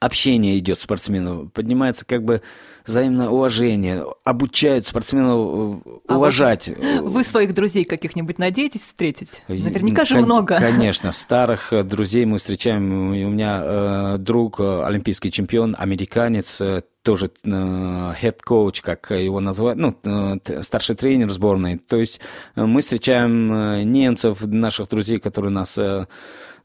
общение 0.00 0.58
идет 0.58 0.78
спортсменов, 0.78 1.52
поднимается 1.52 2.04
как 2.04 2.24
бы 2.24 2.42
взаимное 2.86 3.28
уважение, 3.28 4.04
обучают 4.24 4.86
спортсменов 4.86 5.82
э, 5.86 5.98
а 6.08 6.16
уважать. 6.16 6.68
Вот 6.68 7.10
вы 7.10 7.24
своих 7.24 7.54
друзей 7.54 7.84
каких-нибудь 7.84 8.38
надеетесь 8.38 8.82
встретить? 8.82 9.42
Наверняка 9.48 10.04
же 10.04 10.16
Кон- 10.16 10.24
много. 10.24 10.56
Конечно, 10.56 11.12
старых 11.12 11.72
э, 11.72 11.82
друзей 11.82 12.24
мы 12.26 12.38
встречаем. 12.38 13.10
У 13.10 13.30
меня 13.30 13.60
э, 13.62 14.16
друг, 14.18 14.60
олимпийский 14.60 15.30
чемпион, 15.30 15.74
американец, 15.78 16.60
тоже 17.02 17.30
head 17.44 17.99
coach, 17.99 18.82
как 18.82 19.10
его 19.10 19.40
называют, 19.40 19.78
ну, 19.78 20.40
старший 20.62 20.96
тренер 20.96 21.30
сборной. 21.30 21.78
То 21.78 21.96
есть 21.96 22.20
мы 22.56 22.82
встречаем 22.82 23.90
немцев, 23.90 24.42
наших 24.42 24.88
друзей, 24.88 25.18
которые 25.18 25.52
нас 25.52 25.78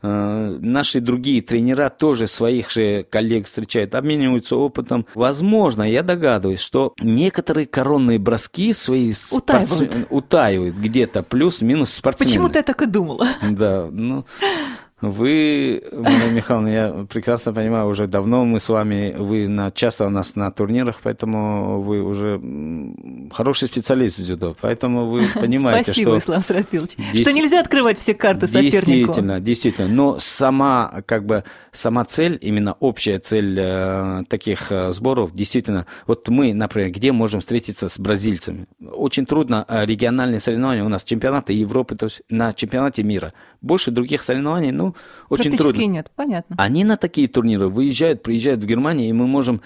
Э, 0.06 0.58
наши 0.60 1.00
другие 1.00 1.42
тренера 1.42 1.90
тоже 1.90 2.28
своих 2.28 2.70
же 2.70 3.04
коллег 3.10 3.48
встречают, 3.48 3.96
обмениваются 3.96 4.56
опытом. 4.56 5.08
Возможно, 5.16 5.84
я 5.84 6.04
догадываюсь, 6.04 6.60
что 6.60 6.94
некоторые 7.00 7.66
коронные 7.66 8.20
броски 8.20 8.74
свои 8.74 9.14
утаивают, 9.32 9.72
спортс... 9.72 10.08
утаивают 10.10 10.76
где-то 10.76 11.24
плюс-минус 11.24 11.92
спортсмены. 11.92 12.30
Почему-то 12.30 12.60
я 12.60 12.64
так 12.64 12.82
и 12.82 12.86
думала. 12.86 13.28
Да, 13.50 13.88
ну... 13.92 14.26
Вы, 15.10 15.84
Мария 15.92 16.32
Михайловна, 16.32 16.68
я 16.70 17.06
прекрасно 17.10 17.54
понимаю, 17.54 17.88
уже 17.88 18.08
давно 18.08 18.46
мы 18.46 18.60
с 18.60 18.70
вами, 18.70 19.16
вы 19.18 19.48
на, 19.48 19.72
часто 19.72 20.06
у 20.06 20.10
нас 20.10 20.36
на 20.36 20.52
турнирах, 20.52 21.00
поэтому 21.04 21.82
вы 21.82 22.02
уже 22.02 22.42
хороший 23.32 23.68
специалист 23.68 24.18
в 24.18 24.24
дзюдо, 24.24 24.56
поэтому 24.60 25.08
вы 25.08 25.28
понимаете, 25.34 25.92
Спасибо, 25.92 26.20
что... 26.20 26.26
Ислам 26.26 26.42
Срапилович, 26.42 26.92
дес... 27.14 27.22
что 27.22 27.34
нельзя 27.34 27.60
открывать 27.60 28.00
все 28.00 28.14
карты 28.14 28.48
сопернику. 28.48 28.78
Действительно, 28.78 29.40
действительно, 29.40 29.88
но 29.88 30.20
сама, 30.20 31.04
как 31.06 31.26
бы, 31.26 31.44
сама 31.72 32.06
цель, 32.06 32.38
именно 32.42 32.74
общая 32.80 33.20
цель 33.20 33.58
э, 33.60 34.24
таких 34.28 34.72
э, 34.72 34.92
сборов, 34.92 35.34
действительно, 35.34 35.86
вот 36.08 36.28
мы, 36.30 36.54
например, 36.54 36.92
где 36.92 37.12
можем 37.12 37.42
встретиться 37.42 37.90
с 37.90 38.00
бразильцами? 38.00 38.68
Очень 38.82 39.26
трудно, 39.26 39.66
э, 39.68 39.86
региональные 39.86 40.40
соревнования, 40.40 40.84
у 40.84 40.90
нас 40.90 41.04
чемпионаты 41.04 41.54
Европы, 41.54 41.96
то 41.96 42.06
есть 42.06 42.22
на 42.30 42.54
чемпионате 42.54 43.04
мира. 43.04 43.34
Больше 43.66 43.90
других 43.90 44.22
соревнований, 44.22 44.70
ну, 44.70 44.96
очень 45.28 45.58
трудно. 45.58 45.82
нет, 45.88 46.12
понятно. 46.16 46.56
Они 46.60 46.84
на 46.84 46.98
такие 46.98 47.28
турниры 47.28 47.68
выезжают, 47.68 48.22
приезжают 48.22 48.62
в 48.64 48.68
Германию, 48.68 49.10
и 49.10 49.12
мы 49.12 49.26
можем 49.26 49.62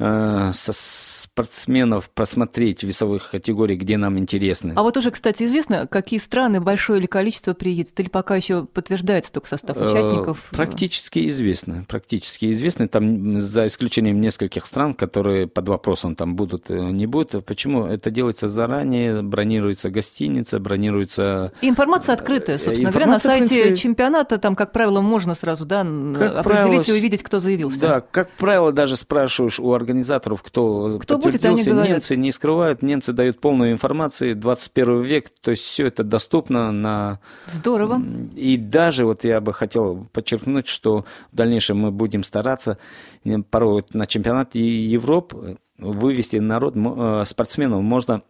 Э, 0.00 0.50
со 0.54 0.72
спортсменов 0.72 2.08
просмотреть 2.08 2.82
весовых 2.82 3.30
категорий, 3.30 3.76
где 3.76 3.98
нам 3.98 4.18
интересны. 4.18 4.72
А 4.74 4.82
вот 4.82 4.96
уже, 4.96 5.10
кстати, 5.10 5.42
известно, 5.42 5.86
какие 5.86 6.18
страны 6.18 6.58
большое 6.60 7.00
или 7.00 7.06
количество 7.06 7.52
приедет? 7.52 8.00
Или 8.00 8.08
пока 8.08 8.34
еще 8.34 8.64
подтверждается 8.64 9.30
только 9.30 9.48
состав 9.48 9.76
э, 9.76 9.84
участников? 9.84 10.48
Практически 10.52 11.28
известно. 11.28 11.84
Практически 11.86 12.50
известно. 12.50 12.88
Там 12.88 13.42
за 13.42 13.66
исключением 13.66 14.22
нескольких 14.22 14.64
стран, 14.64 14.94
которые 14.94 15.46
под 15.46 15.68
вопросом 15.68 16.16
там 16.16 16.34
будут, 16.34 16.70
э, 16.70 16.78
не 16.78 17.06
будут. 17.06 17.44
Почему? 17.44 17.84
Это 17.84 18.10
делается 18.10 18.48
заранее, 18.48 19.20
бронируется 19.20 19.90
гостиница, 19.90 20.60
бронируется... 20.60 21.52
И 21.60 21.68
информация 21.68 22.14
открытая, 22.14 22.56
собственно 22.56 22.88
информация, 22.88 23.28
говоря, 23.28 23.42
на 23.42 23.48
сайте 23.48 23.62
принципе... 23.64 23.76
чемпионата 23.76 24.38
там, 24.38 24.56
как 24.56 24.72
правило, 24.72 25.02
можно 25.02 25.34
сразу 25.34 25.66
да, 25.66 25.82
как 25.82 26.36
определить 26.36 26.44
правило, 26.44 26.82
и 26.82 26.92
увидеть, 26.92 27.22
кто 27.22 27.38
заявился. 27.38 27.80
Да, 27.80 28.00
как 28.00 28.30
правило, 28.30 28.72
даже 28.72 28.96
спрашиваешь 28.96 29.60
у 29.60 29.72
организации, 29.74 29.89
организаторов, 29.90 30.42
кто, 30.42 30.98
кто 31.00 31.18
будет, 31.18 31.44
они 31.44 31.62
говорят. 31.62 31.88
немцы 31.88 32.16
не 32.16 32.32
скрывают, 32.32 32.82
немцы 32.82 33.12
дают 33.12 33.40
полную 33.40 33.72
информацию, 33.72 34.36
21 34.36 35.02
век, 35.02 35.30
то 35.40 35.50
есть 35.50 35.64
все 35.64 35.86
это 35.86 36.04
доступно 36.04 36.70
на... 36.70 37.20
Здорово. 37.46 38.00
И 38.34 38.56
даже 38.56 39.04
вот 39.04 39.24
я 39.24 39.40
бы 39.40 39.52
хотел 39.52 40.06
подчеркнуть, 40.12 40.68
что 40.68 41.04
в 41.32 41.36
дальнейшем 41.36 41.78
мы 41.78 41.90
будем 41.90 42.22
стараться 42.22 42.78
э, 43.24 43.38
порой 43.50 43.84
на 43.92 44.06
чемпионате 44.06 44.60
Европы 44.60 45.58
вывести 45.78 46.36
народ, 46.36 46.74
э, 46.76 47.24
спортсменов 47.26 47.82
можно 47.82 48.22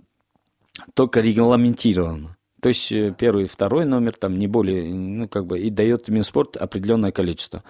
только 0.95 1.21
регламентированно. 1.21 2.37
То 2.63 2.69
есть 2.69 2.91
э, 2.93 3.15
первый 3.17 3.45
и 3.45 3.49
второй 3.49 3.85
номер, 3.85 4.15
там 4.15 4.39
не 4.39 4.47
более, 4.47 4.93
ну, 4.95 5.29
как 5.29 5.47
бы, 5.47 5.61
и 5.61 5.71
дает 5.71 6.09
Минспорт 6.09 6.57
определенное 6.57 7.13
количество. 7.13 7.63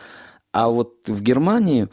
А 0.53 0.69
вот 0.69 0.95
в 1.07 1.23
Германии 1.23 1.89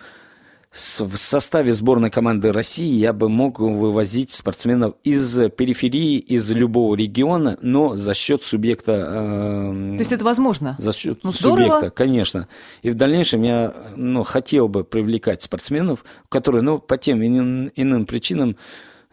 в 0.77 1.17
составе 1.17 1.73
сборной 1.73 2.11
команды 2.11 2.51
России 2.51 2.93
я 2.93 3.11
бы 3.11 3.29
мог 3.29 3.59
вывозить 3.59 4.31
спортсменов 4.31 4.93
из 5.03 5.49
периферии, 5.51 6.19
из 6.19 6.51
любого 6.51 6.95
региона, 6.95 7.57
но 7.61 7.95
за 7.95 8.13
счет 8.13 8.43
субъекта. 8.43 8.91
Э, 8.91 9.95
То 9.97 10.01
есть 10.01 10.11
это 10.11 10.23
возможно? 10.23 10.75
За 10.77 10.93
счет 10.93 11.21
ну, 11.23 11.31
субъекта, 11.31 11.89
конечно. 11.89 12.47
И 12.83 12.91
в 12.91 12.95
дальнейшем 12.95 13.41
я 13.41 13.73
ну, 13.95 14.23
хотел 14.23 14.67
бы 14.67 14.83
привлекать 14.83 15.41
спортсменов, 15.41 16.05
которые 16.29 16.61
ну, 16.61 16.77
по 16.77 16.97
тем 16.97 17.25
иным, 17.25 17.71
иным 17.75 18.05
причинам 18.05 18.55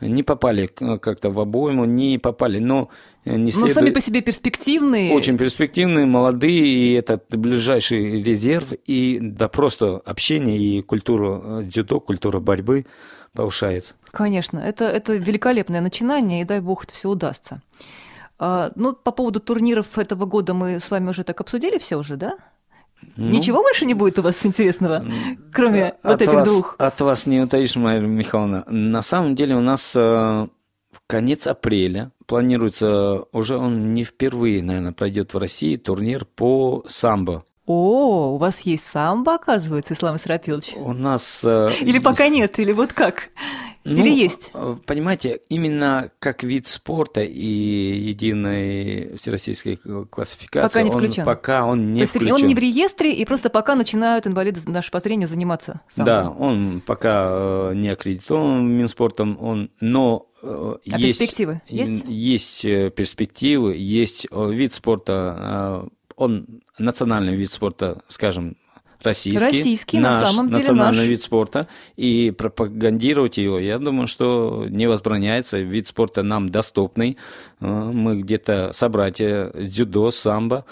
не 0.00 0.22
попали 0.22 0.66
как-то 0.66 1.30
в 1.30 1.40
обойму, 1.40 1.86
не 1.86 2.18
попали, 2.18 2.58
но 2.58 2.90
не 3.24 3.50
следует... 3.50 3.74
Но 3.74 3.80
сами 3.80 3.90
по 3.90 4.00
себе 4.00 4.20
перспективные. 4.20 5.12
Очень 5.12 5.38
перспективные, 5.38 6.06
молодые, 6.06 6.66
и 6.66 6.92
это 6.92 7.20
ближайший 7.30 8.22
резерв, 8.22 8.72
и 8.86 9.18
да 9.20 9.48
просто 9.48 9.96
общение 10.04 10.58
и 10.58 10.82
культура 10.82 11.40
э, 11.42 11.62
дзюдо, 11.64 12.00
культура 12.00 12.40
борьбы 12.40 12.86
повышается. 13.32 13.94
Конечно, 14.10 14.58
это, 14.58 14.84
это 14.84 15.14
великолепное 15.14 15.80
начинание, 15.80 16.42
и 16.42 16.44
дай 16.44 16.60
бог 16.60 16.84
это 16.84 16.94
все 16.94 17.08
удастся. 17.08 17.62
А, 18.38 18.70
ну, 18.74 18.92
по 18.92 19.10
поводу 19.10 19.40
турниров 19.40 19.98
этого 19.98 20.26
года 20.26 20.54
мы 20.54 20.80
с 20.80 20.90
вами 20.90 21.10
уже 21.10 21.24
так 21.24 21.40
обсудили 21.40 21.78
все 21.78 21.96
уже, 21.96 22.16
да? 22.16 22.34
Ну, 23.16 23.28
Ничего 23.28 23.62
больше 23.62 23.86
не 23.86 23.94
будет 23.94 24.18
у 24.18 24.22
вас 24.22 24.44
интересного, 24.46 25.04
кроме 25.52 25.88
от 25.88 26.04
вот 26.04 26.22
этих 26.22 26.32
вас, 26.32 26.48
двух? 26.48 26.74
От 26.78 27.00
вас 27.00 27.26
не 27.26 27.40
утаишь, 27.40 27.76
Мария 27.76 28.00
Михайловна. 28.00 28.64
На 28.66 29.02
самом 29.02 29.34
деле 29.34 29.56
у 29.56 29.60
нас 29.60 29.94
э, 29.96 30.48
конец 31.06 31.46
апреля 31.46 32.10
планируется, 32.26 33.24
уже 33.32 33.56
он 33.56 33.94
не 33.94 34.04
впервые, 34.04 34.62
наверное, 34.62 34.92
пройдет 34.92 35.34
в 35.34 35.38
России 35.38 35.76
турнир 35.76 36.24
по 36.24 36.84
самбо. 36.88 37.44
О, 37.66 38.34
у 38.34 38.36
вас 38.36 38.60
есть 38.60 38.86
самбо, 38.86 39.36
оказывается, 39.36 39.94
Ислам 39.94 40.16
Исрапилович? 40.16 40.74
У 40.76 40.92
нас... 40.92 41.42
Э, 41.44 41.72
или 41.80 41.98
пока 41.98 42.28
нет, 42.28 42.58
или 42.58 42.72
вот 42.72 42.92
как? 42.92 43.30
Ну, 43.84 44.00
или 44.00 44.10
есть? 44.10 44.50
Э, 44.54 44.76
понимаете, 44.86 45.40
именно 45.48 46.10
как 46.18 46.42
вид 46.42 46.66
спорта 46.66 47.20
и 47.22 47.46
единой 47.46 49.16
всероссийской 49.16 49.76
классификации, 50.10 50.80
пока 50.80 50.82
не 50.82 50.90
включен. 50.90 51.22
Он, 51.22 51.26
пока 51.26 51.66
он 51.66 51.92
не 51.92 51.96
То 51.96 52.00
есть 52.00 52.14
включен. 52.14 52.34
он 52.34 52.42
не 52.46 52.54
в 52.54 52.58
реестре, 52.58 53.12
и 53.12 53.24
просто 53.24 53.50
пока 53.50 53.74
начинают 53.74 54.26
инвалиды 54.26 54.60
наши 54.66 54.90
по 54.90 55.00
зрению 55.00 55.28
заниматься 55.28 55.82
самбо. 55.88 56.06
Да, 56.06 56.30
он 56.30 56.80
пока 56.80 57.28
э, 57.28 57.72
не 57.74 57.90
аккредитован 57.90 58.66
Минспортом, 58.66 59.36
он, 59.40 59.70
но 59.80 60.28
а 60.42 60.78
есть, 60.84 61.18
перспективы 61.18 61.62
есть? 61.68 62.04
Есть 62.06 62.62
перспективы, 62.62 63.76
есть 63.76 64.26
вид 64.30 64.74
спорта 64.74 65.88
он 66.16 66.62
национальный 66.78 67.34
вид 67.34 67.50
спорта, 67.50 68.02
скажем, 68.08 68.56
российский, 69.04 69.44
российский 69.44 69.98
наш 69.98 70.20
на 70.20 70.26
самом 70.26 70.48
деле 70.48 70.60
национальный 70.60 70.98
наш. 71.00 71.08
вид 71.08 71.22
спорта, 71.22 71.68
и 71.96 72.30
пропагандировать 72.30 73.38
его, 73.38 73.58
я 73.58 73.78
думаю, 73.78 74.06
что 74.06 74.66
не 74.68 74.86
возбраняется. 74.86 75.58
Вид 75.58 75.88
спорта 75.88 76.22
нам 76.22 76.48
доступный. 76.48 77.16
Э, 77.60 77.66
мы 77.66 78.20
где-то 78.20 78.70
собратья 78.72 79.50
дзюдо, 79.54 80.10
самбо. 80.10 80.64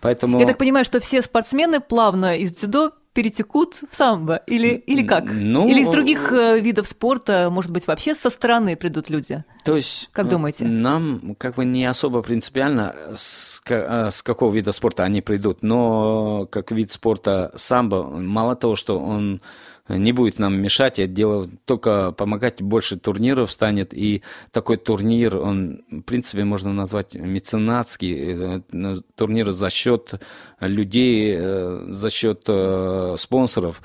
Поэтому... 0.00 0.40
Я 0.40 0.46
так 0.46 0.58
понимаю, 0.58 0.84
что 0.84 1.00
все 1.00 1.20
спортсмены 1.22 1.80
плавно 1.80 2.38
из 2.38 2.52
дзюдо 2.52 2.92
перетекут 3.12 3.74
в 3.88 3.94
самбо? 3.94 4.36
Или, 4.46 4.68
или 4.68 5.06
как? 5.06 5.24
Ну, 5.30 5.68
или 5.68 5.80
из 5.80 5.88
других 5.88 6.32
э, 6.32 6.60
видов 6.60 6.86
спорта, 6.86 7.48
может 7.50 7.70
быть, 7.70 7.86
вообще 7.86 8.14
со 8.14 8.30
стороны 8.30 8.76
придут 8.76 9.10
люди? 9.10 9.44
То 9.64 9.76
есть, 9.76 10.08
как 10.12 10.28
думаете? 10.28 10.64
Нам 10.64 11.34
как 11.38 11.56
бы 11.56 11.64
не 11.64 11.84
особо 11.84 12.22
принципиально, 12.22 12.94
с, 13.14 13.62
э, 13.68 14.10
с 14.10 14.22
какого 14.22 14.52
вида 14.52 14.72
спорта 14.72 15.04
они 15.04 15.20
придут, 15.20 15.62
но 15.62 16.46
как 16.50 16.70
вид 16.70 16.92
спорта 16.92 17.52
самбо, 17.56 18.04
мало 18.04 18.56
того, 18.56 18.76
что 18.76 18.98
он 18.98 19.40
не 19.96 20.12
будет 20.12 20.38
нам 20.38 20.60
мешать, 20.60 20.98
это 20.98 21.12
дело 21.12 21.48
только 21.64 22.12
помогать, 22.12 22.62
больше 22.62 22.98
турниров 22.98 23.50
станет, 23.50 23.94
и 23.94 24.22
такой 24.52 24.76
турнир, 24.76 25.36
он, 25.36 25.82
в 25.90 26.02
принципе, 26.02 26.44
можно 26.44 26.72
назвать 26.72 27.14
меценатский, 27.14 28.16
э, 28.16 28.60
ну, 28.72 29.02
турнир 29.14 29.50
за 29.50 29.70
счет 29.70 30.14
людей, 30.60 31.34
э, 31.36 31.86
за 31.88 32.10
счет 32.10 32.42
э, 32.46 33.16
спонсоров. 33.18 33.82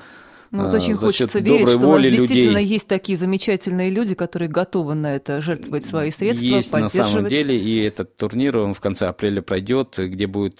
Ну, 0.52 0.66
вот 0.66 0.74
очень 0.74 0.96
хочется 0.96 1.40
верить, 1.40 1.68
что 1.68 1.90
у 1.90 1.94
нас 1.94 2.04
действительно 2.04 2.60
людей. 2.60 2.74
есть 2.74 2.88
такие 2.88 3.18
замечательные 3.18 3.90
люди, 3.90 4.16
которые 4.16 4.48
готовы 4.48 4.94
на 4.94 5.16
это 5.16 5.42
жертвовать 5.42 5.86
свои 5.86 6.12
средства, 6.12 6.46
Есть 6.46 6.72
на 6.72 6.88
самом 6.88 7.28
деле, 7.28 7.58
и 7.58 7.80
этот 7.80 8.16
турнир, 8.16 8.58
он 8.58 8.74
в 8.74 8.80
конце 8.80 9.08
апреля 9.08 9.42
пройдет, 9.42 9.96
где 9.98 10.28
будет 10.28 10.60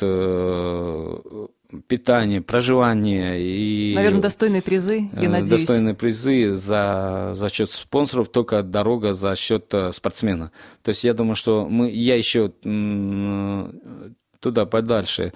питание, 1.88 2.42
проживание 2.42 3.42
и... 3.42 3.94
Наверное, 3.96 4.22
достойные 4.22 4.62
призы, 4.62 5.10
я 5.14 5.24
э, 5.24 5.30
надеюсь. 5.30 5.50
Достойные 5.50 5.96
призы 5.96 6.56
за, 6.56 7.32
за 7.34 7.50
счет 7.50 7.72
спонсоров, 7.72 8.30
только 8.30 8.64
дорога 8.64 9.14
за 9.14 9.36
счет 9.36 9.74
э, 9.74 9.92
спортсмена. 9.92 10.52
То 10.84 10.90
есть 10.90 11.04
я 11.04 11.14
думаю, 11.14 11.36
что 11.36 11.68
мы, 11.68 11.90
я 11.90 12.16
еще 12.16 12.52
туда 14.40 14.66
подальше 14.66 15.34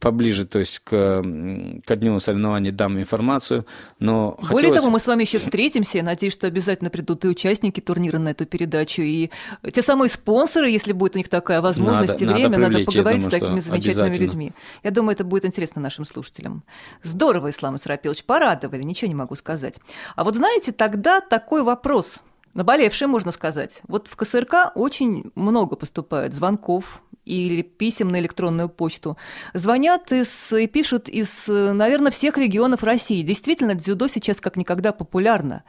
поближе, 0.00 0.46
то 0.46 0.58
есть 0.58 0.80
к, 0.80 1.22
к 1.22 1.96
дню 1.96 2.20
соревнований 2.20 2.70
дам 2.70 2.98
информацию. 2.98 3.66
Но 3.98 4.36
Более 4.38 4.70
хотелось... 4.70 4.78
того, 4.78 4.90
мы 4.90 5.00
с 5.00 5.06
вами 5.06 5.22
еще 5.22 5.38
встретимся. 5.38 5.98
Я 5.98 6.04
надеюсь, 6.04 6.32
что 6.32 6.46
обязательно 6.46 6.90
придут 6.90 7.24
и 7.24 7.28
участники 7.28 7.80
турнира 7.80 8.18
на 8.18 8.30
эту 8.30 8.46
передачу, 8.46 9.02
и 9.02 9.30
те 9.72 9.82
самые 9.82 10.08
спонсоры, 10.08 10.70
если 10.70 10.92
будет 10.92 11.14
у 11.14 11.18
них 11.18 11.28
такая 11.28 11.60
возможность 11.60 12.20
надо, 12.20 12.24
и 12.24 12.26
время, 12.26 12.58
надо, 12.58 12.72
надо 12.72 12.84
поговорить 12.84 13.24
думаю, 13.24 13.30
с 13.30 13.40
такими 13.40 13.60
замечательными 13.60 14.16
людьми. 14.16 14.52
Я 14.82 14.90
думаю, 14.90 15.14
это 15.14 15.24
будет 15.24 15.44
интересно 15.44 15.80
нашим 15.80 16.04
слушателям. 16.04 16.64
Здорово, 17.02 17.50
Ислам 17.50 17.76
Исрапилович, 17.76 18.24
порадовали, 18.24 18.82
ничего 18.82 19.08
не 19.08 19.14
могу 19.14 19.34
сказать. 19.34 19.78
А 20.14 20.24
вот 20.24 20.36
знаете, 20.36 20.72
тогда 20.72 21.20
такой 21.20 21.62
вопрос– 21.62 22.22
наболевший, 22.56 23.06
можно 23.06 23.30
сказать. 23.30 23.80
Вот 23.86 24.08
в 24.08 24.16
КСРК 24.16 24.72
очень 24.74 25.30
много 25.34 25.76
поступает 25.76 26.32
звонков 26.32 27.02
или 27.26 27.62
писем 27.62 28.08
на 28.08 28.20
электронную 28.20 28.68
почту. 28.68 29.18
Звонят 29.52 30.12
из, 30.12 30.52
и 30.52 30.66
пишут 30.66 31.08
из, 31.08 31.46
наверное, 31.48 32.10
всех 32.10 32.38
регионов 32.38 32.82
России. 32.82 33.22
Действительно, 33.22 33.74
дзюдо 33.74 34.06
сейчас 34.08 34.40
как 34.40 34.56
никогда 34.56 34.92
популярно. 34.92 35.64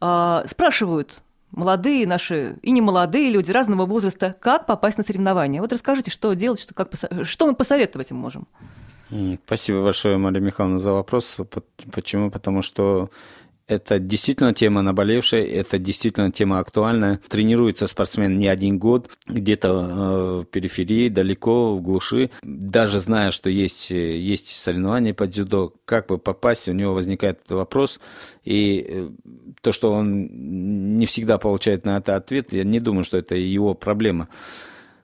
А, 0.00 0.44
спрашивают, 0.50 1.22
молодые 1.52 2.06
наши 2.06 2.58
и 2.62 2.70
не 2.72 2.80
молодые 2.80 3.30
люди 3.30 3.50
разного 3.50 3.86
возраста, 3.86 4.36
как 4.40 4.66
попасть 4.66 4.98
на 4.98 5.04
соревнования. 5.04 5.60
Вот 5.60 5.72
расскажите, 5.72 6.10
что 6.10 6.34
делать, 6.34 6.60
что, 6.60 6.74
как, 6.74 6.90
что 7.22 7.46
мы 7.46 7.54
посоветовать 7.54 8.10
им 8.10 8.18
можем. 8.18 8.46
Спасибо 9.46 9.82
большое, 9.82 10.18
Мария 10.18 10.40
Михайловна, 10.40 10.78
за 10.78 10.92
вопрос. 10.92 11.38
Почему? 11.92 12.30
Потому 12.30 12.60
что 12.62 13.10
это 13.68 13.98
действительно 13.98 14.54
тема 14.54 14.82
наболевшая, 14.82 15.44
это 15.44 15.78
действительно 15.78 16.30
тема 16.30 16.60
актуальная. 16.60 17.20
Тренируется 17.28 17.86
спортсмен 17.86 18.38
не 18.38 18.46
один 18.46 18.78
год, 18.78 19.10
где-то 19.26 19.68
э, 19.68 20.42
в 20.42 20.44
периферии, 20.44 21.08
далеко, 21.08 21.76
в 21.76 21.82
глуши. 21.82 22.30
Даже 22.42 23.00
зная, 23.00 23.30
что 23.32 23.50
есть, 23.50 23.90
есть 23.90 24.48
соревнования 24.48 25.14
по 25.14 25.26
дзюдо, 25.26 25.72
как 25.84 26.06
бы 26.06 26.18
попасть, 26.18 26.68
у 26.68 26.72
него 26.72 26.94
возникает 26.94 27.40
этот 27.40 27.52
вопрос. 27.52 27.98
И 28.44 28.86
э, 28.88 29.10
то, 29.60 29.72
что 29.72 29.92
он 29.92 30.98
не 30.98 31.06
всегда 31.06 31.38
получает 31.38 31.84
на 31.84 31.96
это 31.96 32.14
ответ, 32.14 32.52
я 32.52 32.62
не 32.62 32.78
думаю, 32.78 33.02
что 33.02 33.18
это 33.18 33.34
его 33.34 33.74
проблема 33.74 34.28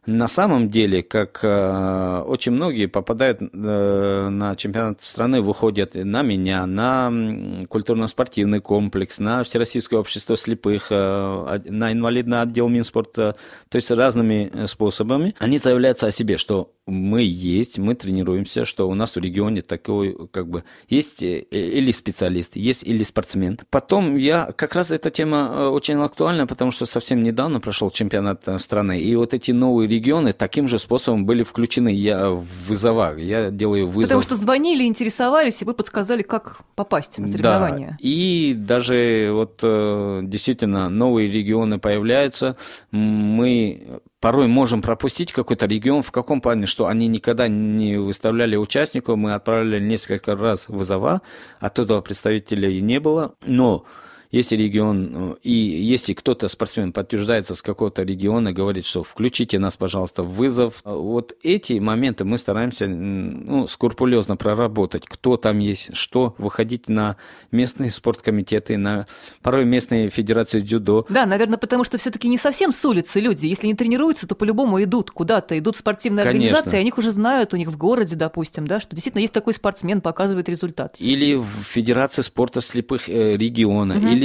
на 0.05 0.27
самом 0.27 0.69
деле, 0.69 1.05
как 1.05 1.41
э, 1.43 2.25
очень 2.27 2.53
многие 2.53 2.87
попадают 2.87 3.41
э, 3.41 4.29
на 4.31 4.57
чемпионат 4.57 5.01
страны, 5.03 5.43
выходят 5.43 5.95
на 5.95 6.23
меня, 6.23 6.67
на 6.67 7.67
культурно-спортивный 7.69 8.61
комплекс, 8.61 9.21
на 9.21 9.45
Всероссийское 9.45 10.01
общество 10.01 10.37
слепых, 10.37 10.89
э, 10.91 11.61
на 11.67 11.93
инвалидный 11.93 12.43
отдел 12.43 12.69
Минспорта, 12.69 13.37
то 13.69 13.77
есть 13.77 13.93
разными 13.93 14.51
э, 14.53 14.67
способами. 14.67 15.37
Они 15.39 15.59
заявляются 15.59 16.09
о 16.09 16.11
себе, 16.11 16.37
что 16.37 16.73
мы 16.87 17.23
есть, 17.23 17.79
мы 17.79 17.95
тренируемся, 17.95 18.65
что 18.65 18.89
у 18.89 18.95
нас 18.95 19.15
в 19.15 19.19
регионе 19.19 19.63
такой, 19.63 20.17
как 20.33 20.49
бы, 20.49 20.65
есть 20.89 21.23
э, 21.23 21.45
или 21.53 21.93
специалист, 21.93 22.57
есть 22.57 22.83
или 22.83 23.05
спортсмен. 23.05 23.61
Потом 23.71 24.17
я, 24.17 24.51
как 24.57 24.75
раз 24.75 24.91
эта 24.91 25.11
тема 25.11 25.49
э, 25.53 25.67
очень 25.69 25.95
актуальна, 25.95 26.49
потому 26.49 26.73
что 26.73 26.87
совсем 26.87 27.23
недавно 27.23 27.61
прошел 27.61 27.91
чемпионат 27.91 28.49
страны, 28.61 29.01
и 29.01 29.15
вот 29.15 29.33
эти 29.33 29.53
новые 29.53 29.92
регионы 29.93 30.33
таким 30.33 30.69
же 30.69 30.79
способом 30.79 31.27
были 31.27 31.43
включены 31.43 31.91
я 31.91 32.31
в 32.31 32.45
вызова. 32.69 33.17
Я 33.17 33.51
делаю 33.51 33.87
вызов. 33.87 34.09
Потому 34.09 34.23
что 34.23 34.37
звонили, 34.37 34.85
интересовались, 34.85 35.63
и 35.63 35.65
вы 35.65 35.75
подсказали, 35.75 36.23
как 36.23 36.59
попасть 36.75 37.19
на 37.19 37.29
соревнования. 37.29 37.91
Да. 37.91 37.97
И 38.01 38.55
даже 38.57 39.31
вот 39.33 39.61
э, 39.63 40.21
действительно 40.25 40.89
новые 40.89 41.31
регионы 41.31 41.79
появляются. 41.79 42.57
Мы 42.91 44.01
порой 44.21 44.47
можем 44.47 44.83
пропустить 44.83 45.33
какой-то 45.33 45.67
регион. 45.67 46.03
В 46.03 46.13
каком 46.13 46.41
плане? 46.41 46.67
Что 46.67 46.87
они 46.87 47.09
никогда 47.09 47.49
не 47.49 47.99
выставляли 47.99 48.57
участников. 48.57 49.17
Мы 49.17 49.35
отправляли 49.35 49.85
несколько 49.85 50.37
раз 50.37 50.69
вызова, 50.69 51.23
оттуда 51.61 52.01
представителей 52.01 52.81
не 52.81 53.01
было. 53.01 53.35
Но 53.45 53.85
если 54.33 54.57
регион, 54.57 55.37
и 55.43 55.53
если 55.53 56.15
кто-то 56.15 56.49
спортсмен 56.49 56.93
подтверждается 56.93 57.55
с 57.55 57.61
какого-то 57.61 58.03
региона, 58.03 58.53
говорит, 58.53 58.87
что 58.87 59.05
включите 59.05 59.59
нас, 59.59 59.77
пожалуйста, 59.77 60.23
в 60.23 60.35
вызов, 60.35 60.81
вот 60.85 61.37
эти 61.43 61.75
моменты 61.75 62.25
мы 62.25 62.39
стараемся 62.39 62.89
ну, 62.89 63.67
скрупулезно 63.67 64.39
проработать, 64.39 65.05
кто 65.05 65.37
там 65.37 65.59
есть, 65.59 65.95
что, 65.95 66.35
выходить 66.39 66.89
на 66.89 67.19
местные 67.51 67.91
спорткомитеты, 67.91 68.79
на 68.79 69.07
порой 69.43 69.67
местные 69.67 70.09
федерации 70.09 70.61
дзюдо. 70.61 71.05
Да, 71.11 71.27
наверное, 71.27 71.59
потому 71.59 71.85
что 71.85 71.99
все-таки 71.99 72.27
не 72.27 72.39
совсем 72.39 72.73
с 72.73 72.83
улицы 72.87 73.21
люди. 73.21 73.45
Если 73.45 73.67
не 73.67 73.75
тренируются, 73.75 74.27
то 74.27 74.35
по-любому 74.35 74.83
идут 74.83 75.11
куда-то, 75.11 75.59
идут 75.59 75.77
в 75.77 75.81
спортивные 75.81 76.25
Конечно. 76.25 76.49
организации, 76.49 76.81
о 76.81 76.83
них 76.83 76.97
уже 76.97 77.11
знают, 77.11 77.53
у 77.53 77.59
них 77.59 77.69
в 77.69 77.77
городе, 77.77 78.17
допустим, 78.17 78.67
да, 78.67 78.81
что 78.81 78.97
действительно 78.97 79.21
есть 79.21 79.35
такой 79.35 79.53
спортсмен, 79.53 80.01
показывает 80.01 80.49
результат. 80.49 80.95
Или 80.99 81.35
в 81.35 81.47
Федерации 81.65 82.23
спорта 82.23 82.63
слепых 82.63 83.11
э, 83.11 83.37
региона, 83.37 83.99
угу. 83.99 84.07
или 84.07 84.22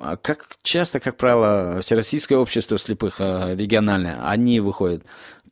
а, 0.00 0.16
как 0.16 0.56
часто, 0.62 1.00
как 1.00 1.16
правило, 1.16 1.80
Всероссийское 1.80 2.38
общество 2.38 2.78
слепых 2.78 3.16
э, 3.20 3.54
региональное, 3.56 4.28
они 4.28 4.60
выходят. 4.60 5.04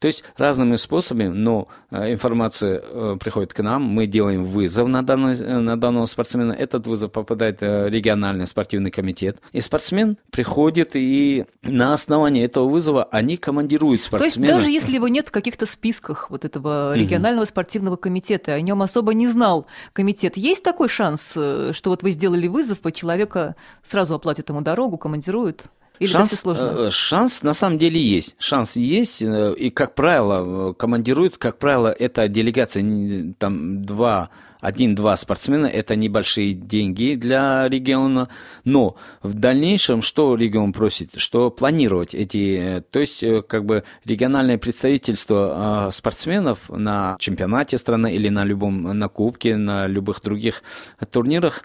То 0.04 0.08
есть 0.08 0.22
разными 0.36 0.76
способами, 0.76 1.28
но 1.28 1.66
э, 1.90 2.12
информация 2.12 2.82
э, 2.84 3.16
приходит 3.18 3.54
к 3.54 3.62
нам, 3.62 3.84
мы 3.84 4.06
делаем 4.06 4.44
вызов 4.44 4.86
на, 4.86 5.02
данный, 5.02 5.34
э, 5.34 5.58
на 5.60 5.80
данного 5.80 6.04
спортсмена, 6.04 6.52
этот 6.52 6.86
вызов 6.86 7.10
попадает 7.10 7.62
в 7.62 7.88
региональный 7.88 8.46
спортивный 8.46 8.90
комитет, 8.90 9.38
и 9.52 9.62
спортсмен 9.62 10.18
приходит, 10.30 10.90
и 10.92 11.46
на 11.62 11.94
основании 11.94 12.44
этого 12.44 12.68
вызова 12.68 13.04
они 13.04 13.38
командируют 13.38 14.04
спортсмена. 14.04 14.46
То 14.46 14.52
есть 14.52 14.58
даже 14.58 14.70
если 14.70 14.94
его 14.94 15.08
нет 15.08 15.28
в 15.28 15.30
каких-то 15.30 15.64
списках 15.64 16.28
вот 16.28 16.44
этого 16.44 16.94
регионального 16.94 17.46
спортивного 17.46 17.96
комитета, 17.96 18.52
о 18.52 18.60
нем 18.60 18.82
особо 18.82 19.14
не 19.14 19.26
знал 19.26 19.64
комитет, 19.94 20.36
есть 20.36 20.62
такой 20.62 20.90
шанс, 20.90 21.30
что 21.30 21.82
вот 21.86 22.02
вы 22.02 22.10
сделали 22.10 22.46
вызов, 22.46 22.84
и 22.84 22.92
человека 22.92 23.56
сразу 23.82 24.14
оплатят 24.14 24.50
ему 24.50 24.60
дорогу, 24.60 24.98
командируют? 24.98 25.70
Или 26.00 26.08
шанс, 26.08 26.32
это 26.32 26.42
сложно? 26.42 26.74
Э, 26.76 26.90
шанс 26.90 27.42
на 27.42 27.54
самом 27.54 27.78
деле 27.78 28.00
есть. 28.00 28.34
Шанс 28.38 28.74
есть, 28.74 29.22
э, 29.22 29.54
и, 29.56 29.70
как 29.70 29.94
правило, 29.94 30.72
командируют, 30.72 31.38
как 31.38 31.58
правило, 31.58 31.88
это 31.88 32.26
делегация, 32.28 33.34
там, 33.38 33.84
два 33.84 34.30
один-два 34.60 35.14
спортсмена– 35.16 35.66
это 35.72 35.94
небольшие 35.94 36.54
деньги 36.54 37.16
для 37.16 37.68
региона, 37.68 38.30
но 38.64 38.96
в 39.22 39.34
дальнейшем 39.34 40.00
что 40.00 40.34
регион 40.36 40.72
просит? 40.72 41.10
Что 41.16 41.50
планировать 41.50 42.14
эти, 42.14 42.78
э, 42.78 42.80
то 42.80 42.98
есть 42.98 43.22
как 43.46 43.64
бы 43.64 43.84
региональное 44.04 44.58
представительство 44.58 45.90
спортсменов 45.92 46.70
на 46.70 47.16
чемпионате 47.20 47.78
страны 47.78 48.14
или 48.14 48.30
на 48.30 48.42
любом, 48.42 48.82
на 48.82 49.08
кубке, 49.08 49.56
на 49.56 49.86
любых 49.86 50.22
других 50.22 50.62
турнирах, 51.10 51.62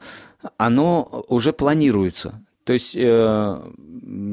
оно 0.57 1.25
уже 1.29 1.51
планируется. 1.51 2.43
То 2.69 2.73
есть, 2.73 2.95
э, 2.95 3.71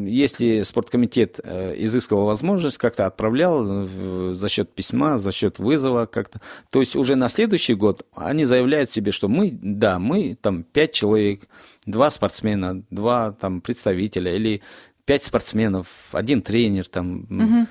если 0.06 0.62
спорткомитет 0.62 1.40
э, 1.42 1.74
изыскивал 1.78 2.26
возможность, 2.26 2.76
как-то 2.76 3.06
отправлял 3.06 3.86
за 4.34 4.48
счет 4.50 4.74
письма, 4.74 5.16
за 5.16 5.32
счет 5.32 5.58
вызова 5.58 6.04
как-то, 6.04 6.42
то 6.68 6.80
есть 6.80 6.96
уже 6.96 7.14
на 7.14 7.28
следующий 7.28 7.72
год 7.72 8.04
они 8.14 8.44
заявляют 8.44 8.90
себе, 8.90 9.10
что 9.10 9.28
мы, 9.28 9.58
да, 9.62 9.98
мы 9.98 10.36
там 10.38 10.64
пять 10.64 10.92
человек, 10.92 11.44
два 11.86 12.10
спортсмена, 12.10 12.84
два 12.90 13.32
там 13.32 13.62
представителя 13.62 14.36
или 14.36 14.60
пять 15.06 15.24
спортсменов, 15.24 15.86
один 16.12 16.42
тренер 16.42 16.88
там, 16.88 17.20
угу. 17.30 17.66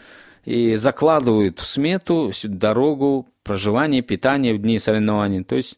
и 0.45 0.77
закладывают 0.77 1.59
в 1.59 1.65
смету 1.67 2.31
дорогу, 2.41 3.29
проживание, 3.43 4.01
питание 4.01 4.55
в 4.55 4.57
дни 4.57 4.79
соревнований. 4.79 5.43
То 5.43 5.57
есть 5.57 5.77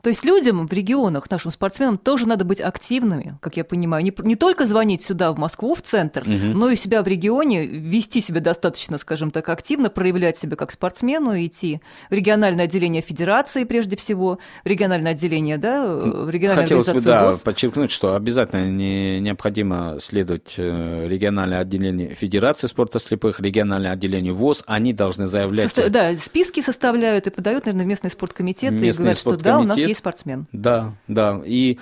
то 0.00 0.10
есть 0.10 0.24
людям 0.24 0.68
в 0.68 0.72
регионах, 0.72 1.28
нашим 1.28 1.50
спортсменам, 1.50 1.98
тоже 1.98 2.28
надо 2.28 2.44
быть 2.44 2.60
активными, 2.60 3.36
как 3.40 3.56
я 3.56 3.64
понимаю. 3.64 4.04
Не, 4.04 4.14
не 4.22 4.36
только 4.36 4.64
звонить 4.64 5.02
сюда, 5.02 5.32
в 5.32 5.38
Москву, 5.38 5.74
в 5.74 5.82
центр, 5.82 6.22
угу. 6.22 6.30
но 6.30 6.68
и 6.70 6.76
себя 6.76 7.02
в 7.02 7.08
регионе, 7.08 7.66
вести 7.66 8.20
себя 8.20 8.40
достаточно, 8.40 8.96
скажем 8.98 9.32
так, 9.32 9.48
активно, 9.48 9.90
проявлять 9.90 10.38
себя 10.38 10.54
как 10.54 10.70
спортсмену, 10.70 11.36
идти 11.44 11.80
в 12.10 12.12
региональное 12.12 12.66
отделение 12.66 13.02
федерации, 13.02 13.64
прежде 13.64 13.96
всего, 13.96 14.38
в 14.64 14.68
региональное 14.68 15.12
отделение, 15.12 15.58
да, 15.58 15.84
в 15.84 16.30
региональную 16.30 16.68
Хотелось 16.68 16.86
бы, 16.86 17.00
да, 17.00 17.26
ВОЗ. 17.26 17.40
подчеркнуть, 17.40 17.90
что 17.90 18.14
обязательно 18.14 18.70
не, 18.70 19.18
необходимо 19.18 19.96
следовать 19.98 20.54
э, 20.58 21.08
региональное 21.08 21.58
отделение 21.58 22.14
Федерации 22.14 22.68
спорта 22.68 23.00
слепых, 23.00 23.40
региональное 23.40 23.90
отделение 23.90 24.32
ВОЗ, 24.32 24.62
они 24.68 24.92
должны 24.92 25.26
заявлять... 25.26 25.64
Состо... 25.64 25.90
Да, 25.90 26.16
списки 26.16 26.62
составляют 26.62 27.26
и 27.26 27.30
подают, 27.30 27.66
наверное, 27.66 27.84
в 27.84 27.88
местные 27.88 28.12
спорткомитеты 28.12 28.74
местные 28.74 28.90
и 28.90 28.96
говорят, 28.96 29.18
что 29.18 29.36
да, 29.36 29.58
у 29.58 29.64
нас 29.64 29.88
есть 29.88 29.97
спортсмен. 29.98 30.46
Да, 30.52 30.94
да. 31.06 31.40
И 31.44 31.78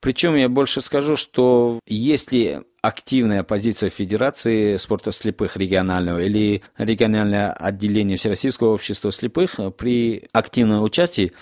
причем 0.00 0.34
я 0.34 0.48
больше 0.48 0.80
скажу, 0.80 1.16
что 1.16 1.80
если 1.86 2.62
активная 2.80 3.42
позиция 3.42 3.90
Федерации 3.90 4.76
спорта 4.76 5.10
слепых 5.10 5.56
регионального 5.56 6.20
или 6.20 6.62
региональное 6.78 7.52
отделение 7.52 8.16
Всероссийского 8.16 8.74
общества 8.74 9.10
слепых 9.10 9.58
при 9.76 10.28
активном 10.32 10.82
участии 10.82 11.32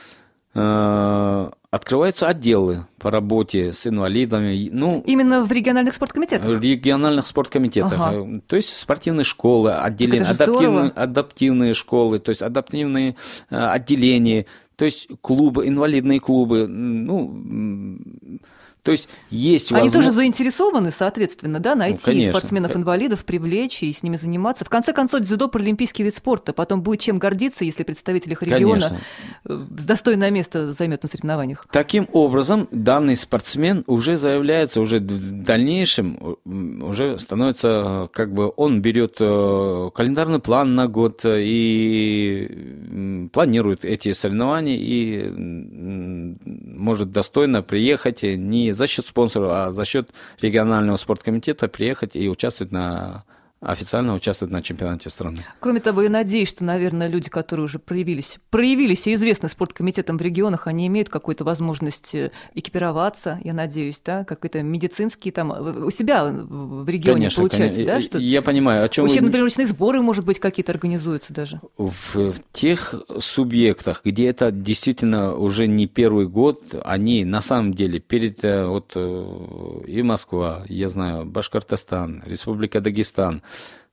э, 0.55 1.51
открываются 1.71 2.29
отделы 2.29 2.87
по 2.99 3.11
работе 3.11 3.73
с 3.73 3.87
инвалидами. 3.87 4.71
Ну, 4.73 5.03
Именно 5.05 5.45
в 5.45 5.53
региональных 5.53 5.93
спорткомитетах? 5.95 6.49
В 6.49 6.61
региональных 6.61 7.27
спорткомитетах. 7.27 7.99
Ага. 8.01 8.41
То 8.47 8.57
есть 8.57 8.77
спортивные 8.77 9.25
школы, 9.25 9.73
отделения, 9.73 10.25
адаптивные, 10.25 10.91
адаптивные 10.91 11.75
школы, 11.75 12.21
то 12.21 12.31
есть 12.31 12.43
адаптивные 12.43 13.17
э, 13.51 13.57
отделения. 13.57 14.47
То 14.77 14.85
есть 14.85 15.09
клубы, 15.21 15.69
инвалидные 15.69 16.21
клубы, 16.21 16.67
ну, 16.67 18.41
то 18.85 18.93
есть 18.93 19.09
есть 19.31 19.73
Они 19.73 19.85
возможно... 19.85 20.03
тоже 20.03 20.15
заинтересованы, 20.15 20.91
соответственно, 20.91 21.59
да, 21.59 21.75
найти 21.75 22.27
ну, 22.27 22.33
спортсменов-инвалидов, 22.33 23.25
привлечь 23.25 23.83
и 23.83 23.91
с 23.91 24.03
ними 24.03 24.17
заниматься. 24.17 24.67
В 24.67 24.69
конце 24.69 24.93
концов, 24.93 25.23
дзюдо– 25.23 25.49
паралимпийский 25.49 26.05
вид 26.05 26.15
спорта. 26.15 26.53
Потом 26.53 26.83
будет 26.83 27.01
чем 27.01 27.19
гордиться, 27.19 27.65
если 27.65 27.83
представитель 27.83 28.33
их 28.33 28.43
региона 28.43 28.89
конечно. 28.89 29.01
Э, 29.47 29.65
достойное 29.71 30.31
место 30.31 30.75
займет 30.75 31.03
на 31.03 31.09
соревнованиях. 31.09 31.67
Таким 31.73 32.07
образом, 32.13 32.69
данный 32.73 33.17
спортсмен 33.17 33.85
уже 33.87 34.17
заявляется, 34.17 34.83
уже 34.83 34.99
в 34.99 35.45
дальнейшем 35.45 36.37
уже 36.45 37.19
становится, 37.19 38.11
как 38.13 38.35
бы 38.35 38.53
он 38.55 38.83
берет 38.83 39.17
э, 39.19 39.91
календарный 39.95 40.41
план 40.41 40.75
на 40.75 40.89
год 40.89 41.23
и 41.25 43.31
планирует 43.33 43.87
эти 43.87 44.13
соревнования 44.13 44.77
и 44.79 46.35
может 46.45 47.13
достойно 47.13 47.63
приехать 47.63 48.23
не 48.23 48.74
за 48.75 48.87
счет 48.87 49.07
спонсоров, 49.07 49.51
а 49.53 49.73
за 49.73 49.85
счет 49.85 50.11
регионального 50.41 50.97
спорткомитета 50.97 51.69
приехать 51.69 52.17
и 52.17 52.29
участвовать 52.29 52.73
на 52.73 53.25
официально 53.65 54.15
участвовать 54.15 54.53
на 54.53 54.63
чемпионате 54.63 55.11
страны. 55.11 55.45
Кроме 55.61 55.81
того, 55.81 56.03
я 56.03 56.11
надеюсь, 56.11 56.49
что, 56.49 56.65
наверное, 56.65 57.09
люди, 57.09 57.31
которые 57.31 57.65
уже 57.65 57.79
проявились, 57.79 58.39
проявились 58.51 59.07
и 59.07 59.15
известны 59.15 59.49
спорткомитетом 59.49 60.19
в 60.19 60.23
регионах, 60.23 60.67
они 60.67 60.87
имеют 60.87 61.09
какую-то 61.09 61.45
возможность 61.45 62.15
э, 62.15 62.31
экипироваться, 62.55 63.41
я 63.43 63.53
надеюсь, 63.55 64.01
да, 64.05 64.25
какой-то 64.25 64.63
медицинский 64.63 65.31
там 65.31 65.51
у 65.51 65.91
себя 65.91 66.25
в 66.25 66.89
регионе 66.89 67.15
конечно, 67.15 67.43
получать, 67.43 67.77
конечно. 67.77 67.85
да? 67.85 68.01
Что 68.01 68.19
я 68.19 68.43
понимаю, 68.43 68.85
о 68.85 68.89
чем 68.89 69.05
Учебно-тренировочные 69.05 69.67
сборы, 69.67 70.03
может 70.03 70.25
быть, 70.25 70.39
какие-то 70.39 70.73
организуются 70.73 71.33
даже. 71.33 71.61
В, 71.77 72.15
в 72.15 72.35
тех 72.53 72.95
субъектах, 73.19 74.03
где 74.05 74.29
это 74.29 74.51
действительно 74.51 75.35
уже 75.35 75.67
не 75.67 75.87
первый 75.87 76.27
год, 76.27 76.63
они 76.85 77.25
на 77.25 77.41
самом 77.41 77.75
деле 77.75 77.99
перед 78.01 78.45
э, 78.45 78.67
вот 78.67 78.93
э, 78.95 79.81
и 79.87 80.03
Москва, 80.03 80.65
я 80.69 80.89
знаю, 80.89 81.25
Башкортостан, 81.25 82.23
Республика 82.27 82.81
Дагестан, 82.81 83.43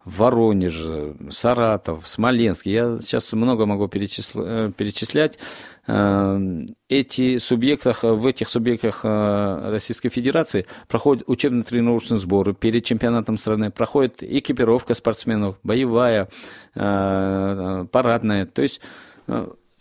Воронеж, 0.05 0.81
Саратов, 1.29 2.07
Смоленск. 2.07 2.65
Я 2.65 2.97
сейчас 2.99 3.31
много 3.33 3.67
могу 3.67 3.85
э, 3.85 3.89
перечислять. 4.75 5.37
Э, 5.87 6.39
эти 6.89 7.37
субъектах, 7.37 8.03
в 8.03 8.25
этих 8.25 8.49
субъектах 8.49 9.01
э, 9.03 9.69
Российской 9.69 10.09
Федерации 10.09 10.65
проходят 10.87 11.23
учебно-тренировочные 11.27 12.17
сборы 12.17 12.55
перед 12.55 12.83
чемпионатом 12.83 13.37
страны, 13.37 13.69
проходит 13.69 14.23
экипировка 14.23 14.95
спортсменов, 14.95 15.57
боевая, 15.61 16.29
парадная. 16.73 18.45
То 18.47 18.61
есть 18.63 18.81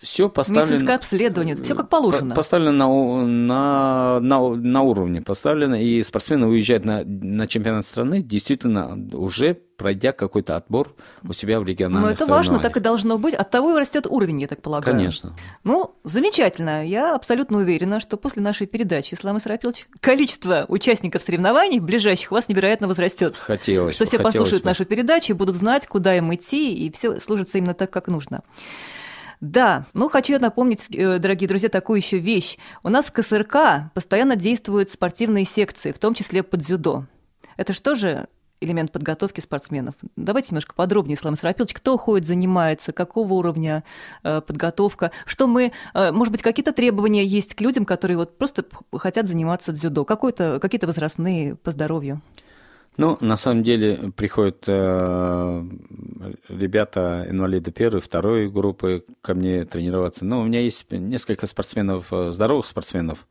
все 0.00 0.28
поставлено... 0.30 0.66
Медицинское 0.66 0.96
обследование, 0.96 1.56
все 1.56 1.74
как 1.74 1.88
положено. 1.88 2.34
Поставлено 2.34 2.72
на, 2.72 3.26
на, 3.26 4.20
на, 4.20 4.54
на 4.56 4.82
уровне, 4.82 5.20
поставлено, 5.20 5.74
и 5.74 6.02
спортсмены 6.02 6.46
уезжают 6.46 6.84
на, 6.84 7.04
на 7.04 7.46
чемпионат 7.46 7.86
страны, 7.86 8.22
действительно, 8.22 8.98
уже 9.12 9.58
пройдя 9.76 10.12
какой-то 10.12 10.56
отбор 10.56 10.94
у 11.26 11.32
себя 11.32 11.58
в 11.58 11.64
региональных 11.64 12.08
Ну, 12.08 12.14
это 12.14 12.26
важно, 12.26 12.58
так 12.58 12.76
и 12.76 12.80
должно 12.80 13.16
быть. 13.18 13.34
От 13.34 13.50
того 13.50 13.72
и 13.76 13.80
растет 13.80 14.06
уровень, 14.06 14.42
я 14.42 14.48
так 14.48 14.60
полагаю. 14.60 14.94
Конечно. 14.94 15.34
Ну, 15.64 15.94
замечательно. 16.04 16.86
Я 16.86 17.14
абсолютно 17.14 17.58
уверена, 17.58 17.98
что 17.98 18.18
после 18.18 18.42
нашей 18.42 18.66
передачи, 18.66 19.14
Ислам 19.14 19.38
Исрапилович, 19.38 19.86
количество 20.00 20.66
участников 20.68 21.22
соревнований 21.22 21.78
ближайших 21.78 22.30
вас 22.30 22.48
невероятно 22.48 22.88
возрастет. 22.88 23.36
Хотелось 23.38 23.94
Что 23.94 24.04
бы, 24.04 24.08
все 24.08 24.18
послушают 24.18 24.62
бы. 24.64 24.68
нашу 24.68 24.84
передачу 24.84 25.32
и 25.32 25.36
будут 25.36 25.56
знать, 25.56 25.86
куда 25.86 26.14
им 26.14 26.34
идти, 26.34 26.74
и 26.74 26.92
все 26.92 27.18
служится 27.18 27.56
именно 27.56 27.74
так, 27.74 27.90
как 27.90 28.08
нужно. 28.08 28.42
Да, 29.40 29.86
ну 29.94 30.10
хочу 30.10 30.38
напомнить, 30.38 30.86
э, 30.94 31.18
дорогие 31.18 31.48
друзья, 31.48 31.70
такую 31.70 31.96
еще 31.96 32.18
вещь. 32.18 32.58
У 32.82 32.90
нас 32.90 33.06
в 33.06 33.12
КСРК 33.12 33.90
постоянно 33.94 34.36
действуют 34.36 34.90
спортивные 34.90 35.46
секции, 35.46 35.92
в 35.92 35.98
том 35.98 36.12
числе 36.14 36.42
под 36.42 36.60
дзюдо. 36.60 37.06
Это 37.56 37.72
что 37.72 37.94
же 37.94 38.28
элемент 38.60 38.92
подготовки 38.92 39.40
спортсменов. 39.40 39.94
Давайте 40.16 40.48
немножко 40.50 40.74
подробнее, 40.74 41.16
Слава 41.16 41.34
Сарапилович, 41.34 41.72
кто 41.72 41.96
ходит, 41.96 42.26
занимается, 42.26 42.92
какого 42.92 43.32
уровня 43.32 43.82
э, 44.22 44.42
подготовка, 44.42 45.10
что 45.24 45.46
мы, 45.46 45.72
э, 45.94 46.12
может 46.12 46.32
быть, 46.32 46.42
какие-то 46.42 46.72
требования 46.72 47.24
есть 47.24 47.54
к 47.54 47.62
людям, 47.62 47.86
которые 47.86 48.18
вот 48.18 48.36
просто 48.36 48.66
хотят 48.94 49.26
заниматься 49.26 49.72
дзюдо, 49.72 50.04
какие-то 50.04 50.86
возрастные 50.86 51.54
по 51.56 51.70
здоровью? 51.70 52.20
Ну, 52.96 53.16
на 53.20 53.36
самом 53.36 53.62
деле 53.62 54.12
приходят 54.14 54.64
э, 54.66 55.64
ребята, 56.48 57.26
инвалиды 57.28 57.70
первой, 57.70 58.00
второй 58.00 58.50
группы 58.50 59.04
ко 59.22 59.34
мне 59.34 59.64
тренироваться. 59.64 60.24
Но 60.24 60.40
у 60.40 60.44
меня 60.44 60.60
есть 60.60 60.86
несколько 60.90 61.46
спортсменов, 61.46 62.12
э, 62.12 62.30
здоровых 62.32 62.66
спортсменов, 62.66 63.26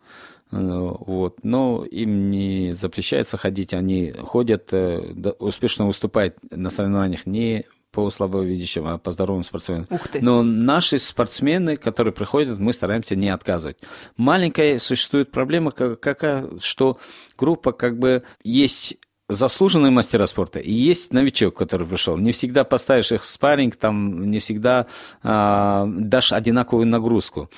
э, 0.51 0.57
вот, 0.57 1.43
но 1.43 1.85
им 1.85 2.29
не 2.29 2.73
запрещается 2.73 3.37
ходить, 3.37 3.73
они 3.73 4.11
ходят, 4.11 4.69
э, 4.71 5.33
успешно 5.39 5.85
выступают 5.85 6.37
на 6.49 6.69
соревнованиях 6.69 7.25
не 7.25 7.65
по 7.91 8.09
слабовидящим, 8.11 8.87
а 8.87 8.97
по 8.97 9.11
здоровым 9.11 9.43
спортсменам. 9.43 9.87
Ух 9.89 10.07
ты. 10.07 10.21
Но 10.21 10.43
наши 10.43 10.99
спортсмены, 10.99 11.75
которые 11.75 12.13
приходят, 12.13 12.59
мы 12.59 12.71
стараемся 12.71 13.15
не 13.15 13.29
отказывать. 13.29 13.77
Маленькая 14.15 14.77
существует 14.79 15.31
проблема, 15.31 15.71
какая, 15.71 16.47
что 16.59 16.99
группа 17.37 17.71
как 17.71 17.97
бы 17.97 18.23
есть 18.43 18.97
заслуженные 19.29 19.91
мастера 19.91 20.25
спорта 20.25 20.59
и 20.59 20.71
есть 20.71 21.13
новичок, 21.13 21.55
который 21.55 21.87
пришел. 21.87 22.17
Не 22.17 22.31
всегда 22.31 22.63
поставишь 22.63 23.11
их 23.11 23.21
в 23.21 23.25
спарринг, 23.25 23.75
там 23.75 24.29
не 24.29 24.39
всегда 24.39 24.87
э, 25.23 25.85
дашь 25.87 26.33
одинаковую 26.33 26.87
нагрузку. 26.87 27.49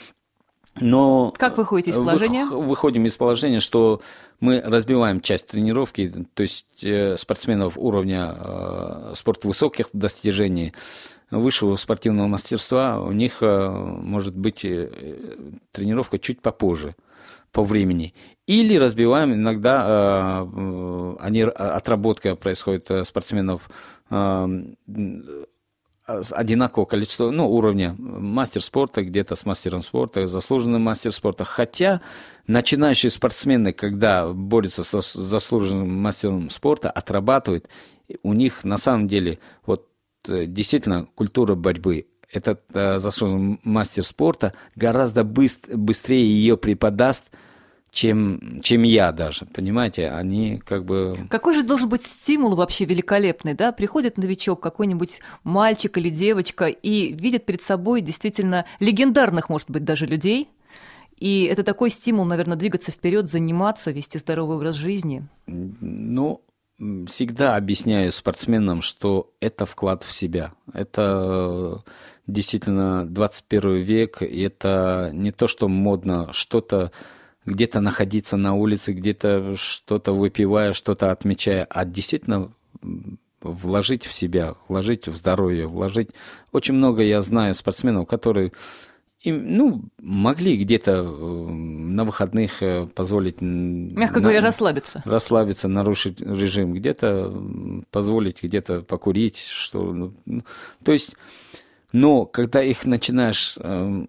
Но 0.80 1.34
как 1.38 1.58
вы 1.58 1.66
ходите 1.66 1.92
из 1.92 1.96
положения? 1.96 2.46
Выходим 2.46 3.06
из 3.06 3.18
положения, 3.18 3.60
что 3.60 4.02
мы 4.40 4.62
разбиваем 4.62 5.22
часть 5.22 5.48
тренировки, 5.48 6.12
то 6.34 6.44
есть 6.44 6.84
э, 6.84 7.18
спортсменов 7.18 7.78
уровня 7.78 8.36
э, 8.38 9.14
спорта 9.16 9.48
высоких 9.48 9.90
достижений, 9.94 10.74
высшего 11.30 11.76
спортивного 11.76 12.28
мастерства, 12.28 13.02
у 13.02 13.12
них 13.12 13.38
э, 13.42 13.70
может 13.70 14.36
быть 14.36 14.62
тренировка 15.72 16.20
чуть 16.20 16.42
попозже 16.42 16.96
по 17.52 17.64
времени. 17.64 18.14
Или 18.48 18.76
разбиваем 18.76 19.34
иногда, 19.34 19.86
э, 19.88 20.48
э 20.54 21.16
они, 21.20 21.42
отработка 21.42 22.36
происходит 22.36 22.90
э, 22.92 23.06
спортсменов 23.06 23.70
э, 24.10 24.48
одинакового 26.06 26.86
количества, 26.86 27.30
ну, 27.30 27.50
уровня 27.50 27.96
мастер 27.98 28.62
спорта, 28.62 29.04
где-то 29.04 29.36
с 29.36 29.46
мастером 29.46 29.84
спорта, 29.84 30.28
заслуженный 30.28 30.80
мастер 30.80 31.12
спорта. 31.12 31.44
Хотя 31.44 32.02
начинающие 32.48 33.10
спортсмены, 33.10 33.72
когда 33.72 34.28
борются 34.28 34.84
с 34.84 35.14
заслуженным 35.14 35.90
мастером 35.90 36.50
спорта, 36.50 36.90
отрабатывают, 36.90 37.70
у 38.24 38.34
них 38.34 38.64
на 38.64 38.78
самом 38.78 39.08
деле 39.08 39.40
вот 39.66 39.88
э, 40.28 40.46
действительно 40.46 41.06
культура 41.16 41.56
борьбы 41.56 42.08
этот 42.32 42.62
э, 42.74 43.00
заслуженный 43.00 43.60
мастер 43.64 44.04
спорта 44.04 44.54
гораздо 44.76 45.24
быстр, 45.24 45.78
быстрее 45.78 46.26
ее 46.26 46.58
преподаст, 46.58 47.26
чем, 47.92 48.62
чем 48.64 48.84
я 48.84 49.12
даже, 49.12 49.46
понимаете, 49.46 50.10
они 50.10 50.62
как 50.66 50.86
бы... 50.86 51.16
Какой 51.30 51.54
же 51.54 51.64
должен 51.64 51.90
быть 51.90 52.04
стимул 52.04 52.56
вообще 52.56 52.86
великолепный, 52.86 53.54
да? 53.54 53.74
Приходит 53.74 54.18
новичок, 54.18 54.62
какой-нибудь 54.62 55.20
мальчик 55.44 55.98
или 55.98 56.10
девочка, 56.10 56.68
и 56.68 57.12
видит 57.14 57.46
перед 57.46 57.62
собой 57.62 58.00
действительно 58.02 58.66
легендарных, 58.80 59.50
может 59.50 59.70
быть, 59.70 59.84
даже 59.84 60.06
людей, 60.06 60.48
и 61.18 61.44
это 61.52 61.64
такой 61.64 61.92
стимул, 61.92 62.26
наверное, 62.26 62.58
двигаться 62.58 62.92
вперед, 62.92 63.30
заниматься, 63.30 63.92
вести 63.92 64.18
здоровый 64.18 64.56
образ 64.56 64.76
жизни. 64.76 65.28
Ну, 65.46 66.42
всегда 67.08 67.56
объясняю 67.56 68.12
спортсменам, 68.12 68.82
что 68.82 69.32
это 69.40 69.68
вклад 69.68 70.04
в 70.04 70.12
себя. 70.12 70.54
Это 70.74 71.84
действительно 72.28 73.06
21 73.06 73.78
век, 73.78 74.22
и 74.22 74.42
это 74.42 75.12
не 75.14 75.32
то, 75.32 75.48
что 75.48 75.68
модно, 75.68 76.30
что-то 76.34 76.92
где-то 77.46 77.82
находиться 77.82 78.38
на 78.38 78.54
улице, 78.54 78.94
где-то 78.94 79.56
что-то 79.58 80.14
выпивая, 80.14 80.74
что-то 80.74 81.12
отмечая, 81.12 81.66
а 81.70 81.86
действительно 81.86 82.52
вложить 83.42 84.06
в 84.06 84.14
себя, 84.14 84.56
вложить 84.68 85.08
в 85.08 85.16
здоровье, 85.16 85.68
вложить... 85.68 86.10
Очень 86.52 86.76
много 86.76 87.02
я 87.02 87.22
знаю 87.22 87.56
спортсменов, 87.56 88.08
которые 88.08 88.52
им, 89.22 89.56
ну, 89.56 89.84
могли 90.00 90.58
где-то 90.58 90.92
э, 90.92 91.04
на 91.04 92.06
выходных 92.06 92.64
э, 92.64 92.88
позволить... 92.88 93.40
Мягко 93.40 94.16
на, 94.16 94.22
говоря, 94.22 94.42
расслабиться. 94.42 95.02
Расслабиться, 95.06 95.68
нарушить 95.68 96.22
режим, 96.22 96.74
где-то 96.74 97.84
позволить 97.92 98.44
где-то 98.44 98.82
покурить, 98.82 99.38
что... 99.38 99.94
Ну, 99.94 100.14
ну, 100.26 100.44
то 100.84 100.92
есть, 100.92 101.16
но 101.92 102.26
когда 102.26 102.64
их 102.64 102.86
начинаешь 102.86 103.56
э, 103.58 104.06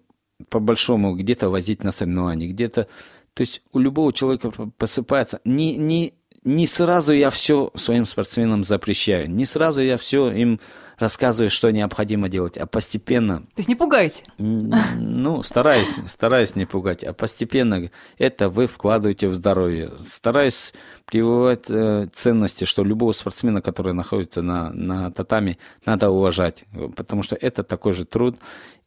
по-большому 0.49 1.15
где-то 1.15 1.49
возить 1.49 1.83
на 1.83 1.91
соревнования, 1.91 2.49
где-то 2.49 2.87
то 3.33 3.41
есть 3.41 3.61
у 3.71 3.79
любого 3.79 4.13
человека 4.13 4.51
посыпается. 4.77 5.41
Не, 5.43 5.75
не, 5.75 6.13
не 6.43 6.67
сразу 6.67 7.13
я 7.13 7.29
все 7.29 7.71
своим 7.75 8.05
спортсменам 8.05 8.63
запрещаю, 8.63 9.29
не 9.29 9.45
сразу 9.45 9.81
я 9.81 9.97
все 9.97 10.31
им 10.31 10.59
рассказываю, 11.03 11.49
что 11.49 11.69
необходимо 11.69 12.29
делать, 12.29 12.57
а 12.57 12.65
постепенно... 12.65 13.41
То 13.41 13.57
есть 13.57 13.69
не 13.69 13.75
пугайте? 13.75 14.23
Ну, 14.37 15.43
стараюсь, 15.43 15.99
стараюсь 16.07 16.55
не 16.55 16.65
пугать, 16.65 17.03
а 17.03 17.13
постепенно 17.13 17.91
это 18.17 18.49
вы 18.49 18.67
вкладываете 18.67 19.27
в 19.27 19.35
здоровье. 19.35 19.91
Стараюсь 20.07 20.73
прививать 21.05 21.69
э, 21.69 22.07
ценности, 22.13 22.65
что 22.65 22.83
любого 22.83 23.11
спортсмена, 23.11 23.61
который 23.61 23.93
находится 23.93 24.41
на, 24.41 24.71
на 24.71 25.11
татами, 25.11 25.59
надо 25.85 26.09
уважать, 26.09 26.63
потому 26.95 27.21
что 27.21 27.35
это 27.35 27.63
такой 27.63 27.93
же 27.93 28.05
труд. 28.05 28.37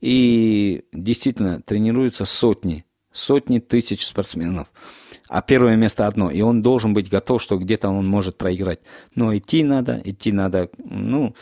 И 0.00 0.84
действительно 0.92 1.60
тренируются 1.60 2.24
сотни 2.24 2.86
сотни 3.12 3.58
тысяч 3.60 4.04
спортсменов, 4.06 4.68
а 5.28 5.42
первое 5.42 5.76
место 5.76 6.06
одно, 6.06 6.30
и 6.30 6.42
он 6.42 6.62
должен 6.62 6.92
быть 6.92 7.10
готов, 7.10 7.42
что 7.42 7.56
где-то 7.56 7.88
он 7.88 8.06
может 8.06 8.36
проиграть. 8.36 8.80
Но 9.14 9.36
идти 9.36 9.64
надо, 9.64 10.00
идти 10.04 10.32
надо, 10.32 10.68
ну... 10.78 11.34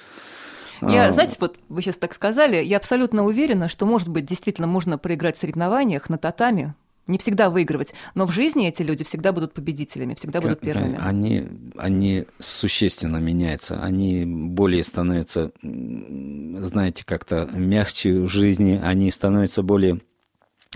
Я, 0.88 1.08
а... 1.08 1.12
знаете, 1.12 1.36
вот 1.40 1.58
вы 1.68 1.82
сейчас 1.82 1.96
так 1.96 2.14
сказали, 2.14 2.62
я 2.62 2.76
абсолютно 2.76 3.24
уверена, 3.24 3.68
что, 3.68 3.86
может 3.86 4.08
быть, 4.08 4.26
действительно 4.26 4.66
можно 4.66 4.98
проиграть 4.98 5.36
в 5.36 5.40
соревнованиях 5.40 6.08
на 6.08 6.18
татами, 6.18 6.74
не 7.06 7.18
всегда 7.18 7.50
выигрывать, 7.50 7.92
но 8.14 8.26
в 8.26 8.30
жизни 8.30 8.66
эти 8.66 8.82
люди 8.82 9.04
всегда 9.04 9.32
будут 9.32 9.52
победителями, 9.52 10.14
всегда 10.14 10.40
будут 10.40 10.60
первыми. 10.60 10.98
Они, 11.00 11.46
они 11.76 12.24
существенно 12.38 13.18
меняются, 13.18 13.82
они 13.82 14.24
более 14.24 14.82
становятся, 14.82 15.52
знаете, 15.62 17.04
как-то 17.04 17.48
мягче 17.52 18.20
в 18.20 18.28
жизни, 18.28 18.80
они 18.82 19.10
становятся 19.10 19.62
более 19.62 20.00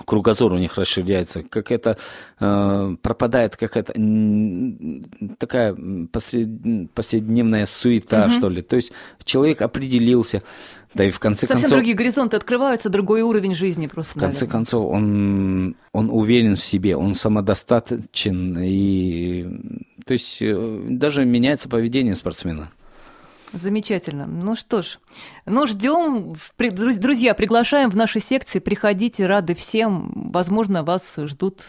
кругозор 0.04 0.52
у 0.52 0.58
них 0.58 0.76
расширяется, 0.76 1.42
как 1.42 1.70
это 1.70 1.98
э, 2.40 2.96
пропадает 3.02 3.56
какая-то 3.56 3.92
такая 5.38 5.76
посред, 6.12 6.92
повседневная 6.94 7.66
суета, 7.66 8.24
угу. 8.24 8.30
что 8.30 8.48
ли. 8.48 8.62
То 8.62 8.76
есть 8.76 8.92
человек 9.24 9.62
определился, 9.62 10.42
да 10.94 11.04
и 11.04 11.11
в 11.11 11.18
конце 11.18 11.46
Совсем 11.46 11.62
концов... 11.62 11.76
другие 11.78 11.96
горизонты 11.96 12.37
открываются, 12.37 12.88
другой 12.88 13.22
уровень 13.22 13.54
жизни 13.54 13.87
просто. 13.87 14.18
В 14.18 14.20
конце 14.20 14.46
наверное. 14.46 14.52
концов, 14.52 14.90
он, 14.90 15.76
он 15.92 16.11
уверен 16.11 16.56
в 16.56 16.61
себе, 16.61 16.96
он 16.96 17.14
самодостаточен, 17.14 18.58
и 18.61 19.46
то 20.04 20.12
есть 20.12 20.38
э, 20.40 20.87
даже 20.88 21.24
меняется 21.24 21.68
поведение 21.68 22.14
спортсмена. 22.14 22.70
Замечательно. 23.52 24.26
Ну 24.26 24.56
что 24.56 24.82
ж, 24.82 24.98
ну 25.46 25.66
ждем, 25.66 26.34
друзья, 26.58 27.32
приглашаем 27.34 27.90
в 27.90 27.96
наши 27.96 28.20
секции, 28.20 28.58
приходите, 28.58 29.24
рады 29.24 29.54
всем. 29.54 30.12
Возможно, 30.32 30.82
вас 30.82 31.14
ждут 31.16 31.62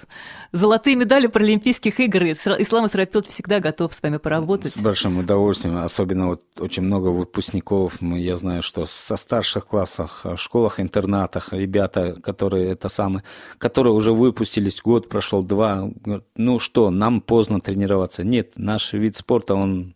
золотые 0.51 0.97
медали 0.97 1.27
Паралимпийских 1.27 1.99
игр. 2.01 2.23
Ислам 2.25 2.87
Исрапилов 2.87 3.27
всегда 3.27 3.59
готов 3.61 3.93
с 3.93 4.03
вами 4.03 4.17
поработать. 4.17 4.73
С 4.73 4.77
большим 4.77 5.19
удовольствием. 5.19 5.77
Особенно 5.77 6.27
вот 6.27 6.43
очень 6.59 6.83
много 6.83 7.07
выпускников, 7.07 7.93
я 8.01 8.35
знаю, 8.35 8.61
что 8.61 8.85
со 8.85 9.15
старших 9.15 9.65
классах, 9.65 10.25
школах, 10.35 10.81
интернатах, 10.81 11.53
ребята, 11.53 12.15
которые 12.21 12.71
это 12.71 12.89
самые, 12.89 13.23
которые 13.57 13.93
уже 13.93 14.11
выпустились, 14.11 14.81
год 14.81 15.07
прошел, 15.07 15.43
два, 15.43 15.89
ну 16.35 16.59
что, 16.59 16.89
нам 16.89 17.21
поздно 17.21 17.61
тренироваться. 17.61 18.23
Нет, 18.25 18.53
наш 18.57 18.91
вид 18.91 19.15
спорта, 19.15 19.55
он 19.55 19.95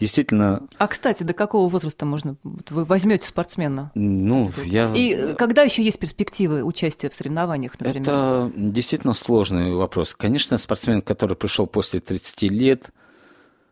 действительно... 0.00 0.66
А, 0.78 0.88
кстати, 0.88 1.22
до 1.22 1.34
какого 1.34 1.68
возраста 1.68 2.06
можно... 2.06 2.36
Вы 2.42 2.84
возьмете 2.84 3.26
спортсмена? 3.26 3.92
Ну, 3.94 4.50
я... 4.64 4.92
И 4.94 5.34
когда 5.34 5.62
еще 5.62 5.82
есть 5.82 5.98
перспективы 5.98 6.64
участия 6.64 7.10
в 7.10 7.14
соревнованиях, 7.14 7.78
например? 7.78 8.02
Это 8.02 8.50
действительно 8.56 9.12
сложный 9.12 9.74
вопрос. 9.74 10.14
Конечно, 10.16 10.56
спортсмен, 10.56 11.02
который 11.02 11.36
пришел 11.36 11.66
после 11.66 12.00
30 12.00 12.42
лет, 12.42 12.90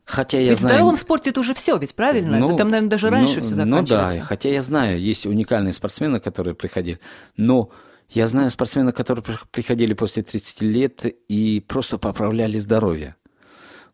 Хотя 0.04 0.38
я 0.38 0.50
ведь 0.50 0.60
знаю... 0.60 0.72
в 0.72 0.76
здоровом 0.76 0.96
спорте 0.96 1.30
это 1.30 1.40
уже 1.40 1.52
все, 1.52 1.76
ведь 1.76 1.94
правильно? 1.94 2.38
Ну, 2.38 2.48
это 2.48 2.56
там, 2.56 2.70
наверное, 2.70 2.88
даже 2.88 3.10
раньше 3.10 3.36
ну, 3.36 3.40
все 3.42 3.54
заканчивается. 3.54 4.08
Ну 4.08 4.18
да, 4.20 4.24
хотя 4.24 4.48
я 4.48 4.62
знаю, 4.62 4.98
есть 4.98 5.26
уникальные 5.26 5.74
спортсмены, 5.74 6.18
которые 6.18 6.54
приходили, 6.54 6.98
но 7.36 7.68
я 8.08 8.26
знаю 8.26 8.48
спортсменов, 8.50 8.94
которые 8.94 9.22
приходили 9.50 9.92
после 9.92 10.22
30 10.22 10.62
лет 10.62 11.04
и 11.04 11.60
просто 11.60 11.98
поправляли 11.98 12.58
здоровье. 12.58 13.16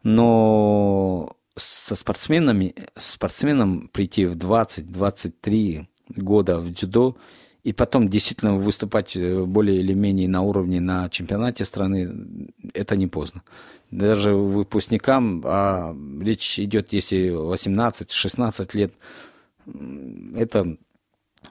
Но 0.04 1.36
со 1.56 1.94
спортсменами, 1.94 2.74
спортсменом 2.96 3.88
прийти 3.88 4.26
в 4.26 4.36
20-23 4.36 5.86
года 6.16 6.58
в 6.58 6.72
дзюдо 6.72 7.16
и 7.62 7.72
потом 7.72 8.08
действительно 8.08 8.56
выступать 8.56 9.16
э, 9.16 9.44
более 9.44 9.78
или 9.80 9.94
менее 9.94 10.28
на 10.28 10.42
уровне 10.42 10.80
на 10.80 11.08
чемпионате 11.08 11.64
страны, 11.64 12.52
это 12.74 12.96
не 12.96 13.06
поздно. 13.06 13.42
Даже 13.90 14.34
выпускникам, 14.34 15.42
а 15.46 15.96
речь 16.20 16.58
идет, 16.58 16.92
если 16.92 17.30
18-16 17.30 18.76
лет, 18.76 18.92
это 20.36 20.76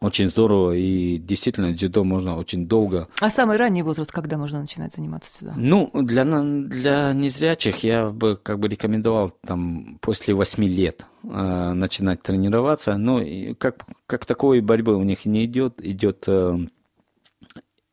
очень 0.01 0.29
здорово, 0.29 0.75
и 0.75 1.17
действительно 1.17 1.73
дзюдо 1.73 2.03
можно 2.03 2.37
очень 2.37 2.67
долго. 2.67 3.07
А 3.19 3.29
самый 3.29 3.57
ранний 3.57 3.83
возраст, 3.83 4.11
когда 4.11 4.37
можно 4.37 4.61
начинать 4.61 4.93
заниматься 4.93 5.37
сюда? 5.37 5.53
Ну, 5.55 5.89
для, 5.93 6.23
для 6.23 7.13
незрячих 7.13 7.83
я 7.83 8.09
бы 8.09 8.37
как 8.41 8.59
бы 8.59 8.67
рекомендовал 8.67 9.31
там 9.45 9.97
после 10.01 10.33
8 10.33 10.63
лет 10.65 11.05
э, 11.23 11.73
начинать 11.73 12.21
тренироваться, 12.21 12.97
но 12.97 13.21
как, 13.57 13.85
как 14.07 14.25
такой 14.25 14.61
борьбы 14.61 14.95
у 14.95 15.03
них 15.03 15.25
не 15.25 15.45
идет, 15.45 15.85
идет 15.85 16.25
э, 16.27 16.57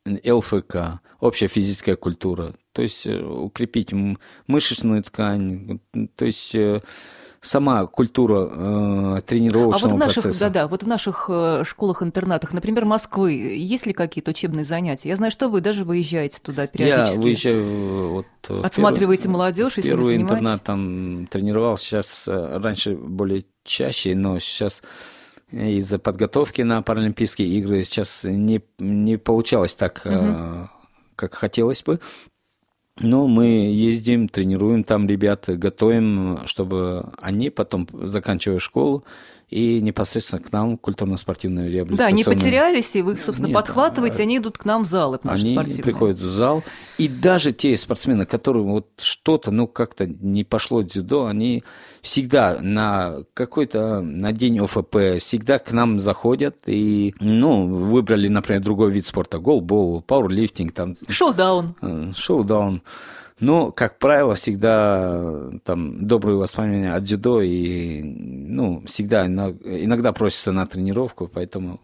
ЛФК, 0.07 1.01
общая 1.21 1.49
физическая 1.49 1.97
культура, 1.97 2.55
то 2.73 2.83
есть 2.83 3.07
э, 3.07 3.23
укрепить 3.23 3.93
мышечную 4.47 5.03
ткань, 5.03 5.81
то 6.17 6.25
есть... 6.25 6.55
Э, 6.55 6.81
сама 7.41 7.87
культура 7.87 8.49
э, 8.51 9.21
тренировочного 9.27 9.95
а 9.95 9.97
вот 9.97 9.97
в 9.97 9.99
наших, 9.99 10.23
процесса. 10.23 10.41
Да-да, 10.41 10.69
вот 10.69 10.83
в 10.83 10.87
наших 10.87 11.27
э, 11.29 11.63
школах-интернатах, 11.65 12.53
например, 12.53 12.85
Москвы, 12.85 13.33
есть 13.33 13.87
ли 13.87 13.95
какие-то 13.95 14.33
учебные 14.33 14.65
занятия? 14.65 15.09
Я 15.09 15.17
знаю, 15.17 15.33
что 15.33 15.49
вы 15.49 15.61
даже 15.63 15.85
выезжаете 15.85 16.39
туда 16.43 16.67
периодически. 16.67 17.17
Я 17.17 17.23
выезжаю 17.23 18.09
вот 18.11 18.27
Отсматриваете 18.65 19.23
первый, 19.25 19.33
молодежь 19.33 19.79
и 19.79 19.83
Первый 19.83 20.17
интернат 20.17 20.63
там 20.63 21.27
тренировал, 21.31 21.79
сейчас 21.79 22.29
э, 22.29 22.59
раньше 22.59 22.95
более 22.95 23.47
чаще, 23.65 24.15
но 24.15 24.39
сейчас 24.39 24.83
из-за 25.51 25.99
подготовки 25.99 26.63
на 26.63 26.83
Паралимпийские 26.83 27.49
игры 27.59 27.83
сейчас 27.85 28.21
не, 28.23 28.63
не 28.79 29.17
получалось 29.17 29.75
так, 29.75 30.03
угу. 30.05 30.69
как 31.17 31.35
хотелось 31.35 31.83
бы. 31.83 32.01
Но 33.01 33.27
мы 33.27 33.47
ездим, 33.73 34.29
тренируем 34.29 34.85
там 34.85 35.09
ребят, 35.09 35.45
готовим, 35.49 36.41
чтобы 36.45 37.07
они 37.21 37.49
потом, 37.49 37.89
заканчивая 37.93 38.59
школу, 38.59 39.05
и 39.51 39.81
непосредственно 39.81 40.41
к 40.41 40.53
нам 40.53 40.79
культурно-спортивную 40.79 41.71
реабилитацию. 41.71 42.09
Да, 42.09 42.11
не 42.11 42.25
потерялись, 42.25 42.95
и 42.95 43.03
вы 43.03 43.13
их, 43.13 43.21
собственно, 43.21 43.49
Нет, 43.49 43.55
подхватываете, 43.55 44.21
а... 44.21 44.23
они 44.23 44.39
идут 44.39 44.59
к 44.59 44.65
нам 44.65 44.85
в 44.85 44.87
залы 44.87 45.19
Они 45.25 45.53
спортивные. 45.53 45.83
приходят 45.83 46.19
в 46.19 46.31
зал, 46.31 46.63
и 46.99 47.09
даже 47.09 47.53
те 47.53 47.77
спортсмены, 47.77 48.27
которые 48.27 48.65
вот 48.65 48.89
что-то, 48.99 49.51
ну, 49.51 49.67
как-то 49.67 50.07
не 50.07 50.45
пошло 50.45 50.83
дзюдо, 50.83 51.27
они 51.27 51.65
всегда 52.01 52.59
на 52.61 53.25
какой-то, 53.35 54.01
на 54.01 54.33
день 54.33 54.61
ОФП, 54.61 55.19
всегда 55.19 55.59
к 55.59 55.73
нам 55.73 55.99
заходят 55.99 56.57
и, 56.67 57.15
ну, 57.21 57.67
выбрали, 57.67 58.29
например, 58.29 58.63
другой 58.63 58.93
вид 58.93 59.07
спорта, 59.07 59.39
голбол, 59.39 60.01
пауэрлифтинг, 60.03 60.73
там... 60.73 60.97
Шоу-даун. 61.09 61.75
Э, 61.83 62.13
шоу-даун. 62.17 62.83
Но, 63.41 63.73
как 63.73 63.99
правило, 63.99 64.35
всегда 64.35 65.51
там 65.65 66.07
добрые 66.07 66.37
воспоминания 66.37 66.95
от 66.95 67.05
дзюдо, 67.05 67.41
и, 67.41 68.03
ну, 68.03 68.85
всегда 68.87 69.27
иногда 69.27 70.13
просятся 70.13 70.53
на 70.53 70.67
тренировку, 70.67 71.27
поэтому 71.27 71.81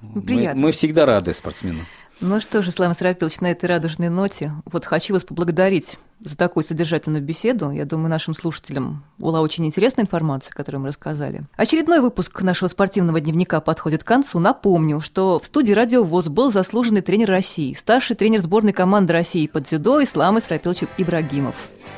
мы, 0.00 0.52
мы 0.54 0.70
всегда 0.70 1.06
рады 1.06 1.32
спортсменам. 1.32 1.84
Ну 2.22 2.38
что 2.40 2.62
же, 2.62 2.70
Слава 2.70 2.92
Сарапилович, 2.92 3.40
на 3.40 3.50
этой 3.50 3.64
радужной 3.64 4.10
ноте 4.10 4.52
вот 4.66 4.84
хочу 4.84 5.14
вас 5.14 5.24
поблагодарить 5.24 5.98
за 6.22 6.36
такую 6.36 6.64
содержательную 6.64 7.22
беседу. 7.22 7.70
Я 7.70 7.86
думаю, 7.86 8.10
нашим 8.10 8.34
слушателям 8.34 9.04
была 9.16 9.40
очень 9.40 9.64
интересная 9.64 10.04
информация, 10.04 10.52
которую 10.52 10.82
мы 10.82 10.88
рассказали. 10.88 11.44
Очередной 11.56 12.00
выпуск 12.00 12.42
нашего 12.42 12.68
спортивного 12.68 13.20
дневника 13.20 13.62
подходит 13.62 14.04
к 14.04 14.06
концу. 14.06 14.38
Напомню, 14.38 15.00
что 15.00 15.38
в 15.40 15.46
студии 15.46 15.72
«Радио 15.72 16.02
ВОЗ» 16.02 16.28
был 16.28 16.52
заслуженный 16.52 17.00
тренер 17.00 17.30
России, 17.30 17.72
старший 17.72 18.16
тренер 18.16 18.40
сборной 18.40 18.74
команды 18.74 19.14
России 19.14 19.46
по 19.46 19.60
дзюдо 19.60 20.02
Ислам 20.02 20.38
Исрапилович 20.38 20.84
Ибрагимов. 20.98 21.54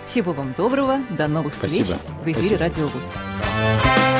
Всего 0.06 0.32
вам 0.32 0.54
доброго, 0.56 1.00
до 1.10 1.26
новых 1.26 1.52
встреч 1.52 1.86
Спасибо. 1.86 1.98
в 2.24 2.28
эфире 2.28 2.34
Спасибо. 2.34 2.58
«Радио 2.58 2.86
ВОЗ». 2.86 4.11